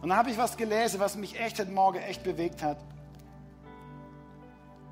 [0.00, 2.78] Und dann habe ich was gelesen, was mich echt heute Morgen echt bewegt hat.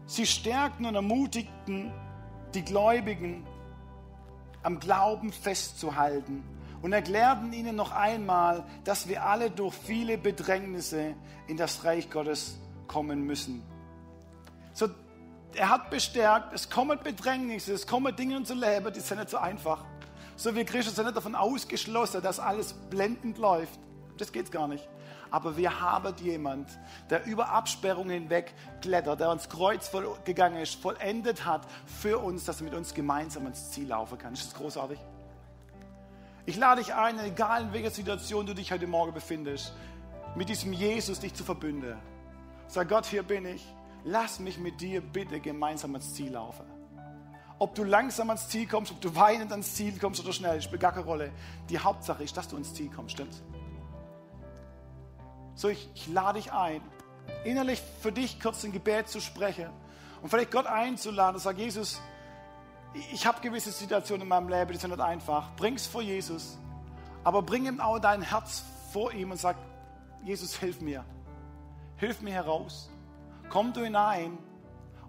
[0.07, 1.93] Sie stärkten und ermutigten
[2.53, 3.47] die Gläubigen,
[4.65, 6.43] am Glauben festzuhalten
[6.83, 11.15] und erklärten ihnen noch einmal, dass wir alle durch viele Bedrängnisse
[11.47, 12.59] in das Reich Gottes
[12.89, 13.63] kommen müssen.
[14.73, 14.89] So,
[15.55, 19.31] er hat bestärkt, es kommen Bedrängnisse, es kommen Dinge in unser Leben, die sind nicht
[19.31, 19.85] so einfach.
[20.37, 23.79] So wie Christus sind nicht davon ausgeschlossen, dass alles blendend läuft.
[24.17, 24.89] Das geht gar nicht.
[25.31, 26.69] Aber wir haben jemand,
[27.09, 29.91] der über Absperrungen hinweg klettert, der uns Kreuz
[30.25, 34.33] gegangen ist, vollendet hat für uns, dass er mit uns gemeinsam ans Ziel laufen kann.
[34.33, 34.99] Ist das großartig?
[36.47, 39.73] Ich lade dich ein, egal in welcher Situation du dich heute Morgen befindest,
[40.35, 41.97] mit diesem Jesus dich zu verbünden.
[42.67, 43.65] Sag Gott, hier bin ich.
[44.05, 46.65] Lass mich mit dir bitte gemeinsam ans Ziel laufen.
[47.59, 50.81] Ob du langsam ans Ziel kommst, ob du weinend ans Ziel kommst oder schnell, spielt
[50.81, 51.31] gar keine Rolle.
[51.69, 53.43] Die Hauptsache ist, dass du ans Ziel kommst, stimmt's?
[55.55, 56.81] So, ich, ich lade dich ein,
[57.45, 59.69] innerlich für dich kurz ein Gebet zu sprechen
[60.23, 62.01] und vielleicht Gott einzuladen und sag, Jesus,
[63.13, 65.55] ich habe gewisse Situationen in meinem Leben, die sind nicht einfach.
[65.57, 66.59] Bring es vor Jesus,
[67.25, 69.57] aber bring ihm auch dein Herz vor ihm und sag,
[70.25, 71.05] Jesus, hilf mir.
[71.97, 72.91] Hilf mir heraus.
[73.51, 74.39] Komm du hinein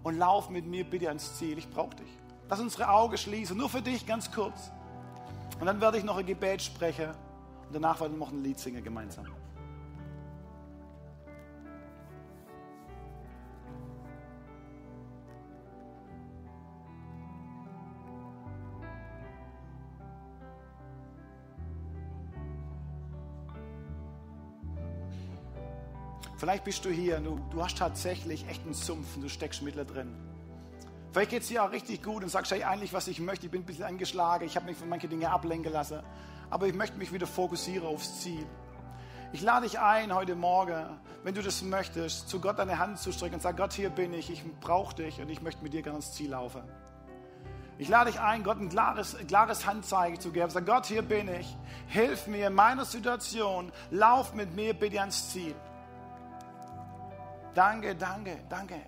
[0.02, 1.56] und lauf mit mir bitte ans Ziel.
[1.58, 2.10] Ich brauche dich.
[2.48, 4.72] Lass unsere Augen schließen, nur für dich ganz kurz.
[5.60, 7.10] Und dann werde ich noch ein Gebet sprechen
[7.66, 9.26] und danach werden wir noch ein Lied singen gemeinsam.
[26.42, 29.84] Vielleicht bist du hier, du, du hast tatsächlich echt einen Sumpf und du steckst mittler
[29.84, 30.12] drin.
[31.12, 33.52] Vielleicht geht es dir auch richtig gut und sagst, hey, eigentlich, was ich möchte, ich
[33.52, 36.00] bin ein bisschen angeschlagen, ich habe mich von manchen Dingen ablenken lassen,
[36.50, 38.44] aber ich möchte mich wieder fokussieren aufs Ziel.
[39.32, 40.84] Ich lade dich ein heute Morgen,
[41.22, 44.12] wenn du das möchtest, zu Gott deine Hand zu strecken und sag, Gott, hier bin
[44.12, 46.62] ich, ich brauche dich und ich möchte mit dir gerne ins Ziel laufen.
[47.78, 50.50] Ich lade dich ein, Gott ein klares, klares Handzeichen zu geben.
[50.50, 51.56] Sag, Gott, hier bin ich.
[51.86, 53.70] Hilf mir in meiner Situation.
[53.92, 55.54] Lauf mit mir bitte ans Ziel.
[57.54, 58.80] Danke, danke, danke.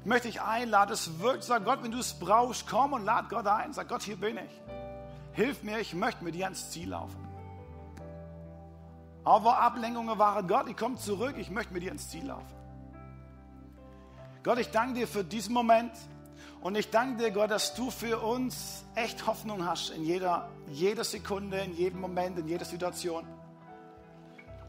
[0.00, 3.28] Ich möchte dich einladen, es wirkt, sag Gott, wenn du es brauchst, komm und lad
[3.28, 3.72] Gott ein.
[3.72, 4.62] Sag Gott, hier bin ich.
[5.32, 7.26] Hilf mir, ich möchte mit dir ans Ziel laufen.
[9.24, 12.54] Aber Ablenkungen waren, Gott, ich komme zurück, ich möchte mit dir ans Ziel laufen.
[14.42, 15.92] Gott, ich danke dir für diesen Moment
[16.62, 21.04] und ich danke dir, Gott, dass du für uns echt Hoffnung hast in jeder, jeder
[21.04, 23.26] Sekunde, in jedem Moment, in jeder Situation.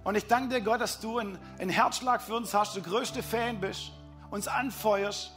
[0.04, 3.60] Und ich danke dir, Gott, dass du einen, Herzschlag für uns hast, der größte Fan
[3.60, 3.92] bist,
[4.32, 5.32] uns anfeuerst,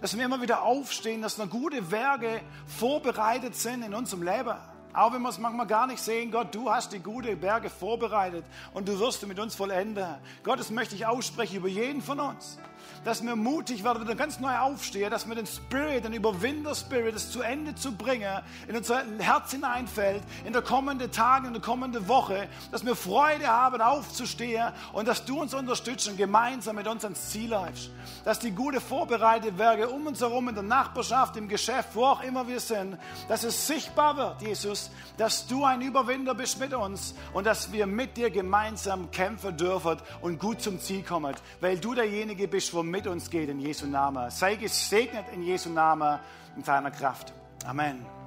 [0.00, 4.54] dass wir immer wieder aufstehen, dass noch gute Werke vorbereitet sind in unserem Leben.
[4.92, 8.44] Auch wenn wir es manchmal gar nicht sehen, Gott, du hast die gute Berge vorbereitet
[8.74, 10.16] und du wirst sie mit uns vollenden.
[10.42, 12.58] Gott, das möchte ich aussprechen über jeden von uns
[13.04, 17.30] dass wir mutig werden, wieder ganz neu aufstehen, dass wir den Spirit, den Überwinder-Spirit, das
[17.30, 22.08] zu Ende zu bringen, in unser Herz hineinfällt, in der kommenden Tage, in der kommenden
[22.08, 27.04] Woche, dass wir Freude haben, aufzustehen und dass du uns unterstützt und gemeinsam mit uns
[27.04, 27.90] ans Ziel läufst.
[28.24, 32.22] Dass die gute vorbereitet Werke um uns herum, in der Nachbarschaft, im Geschäft, wo auch
[32.22, 37.14] immer wir sind, dass es sichtbar wird, Jesus, dass du ein Überwinder bist mit uns
[37.32, 41.94] und dass wir mit dir gemeinsam kämpfen dürfen und gut zum Ziel kommen, weil du
[41.94, 44.30] derjenige bist, wo mit uns geht in Jesu Namen.
[44.30, 46.18] Sei gesegnet in Jesu Namen
[46.56, 47.32] in seiner Kraft.
[47.64, 48.21] Amen.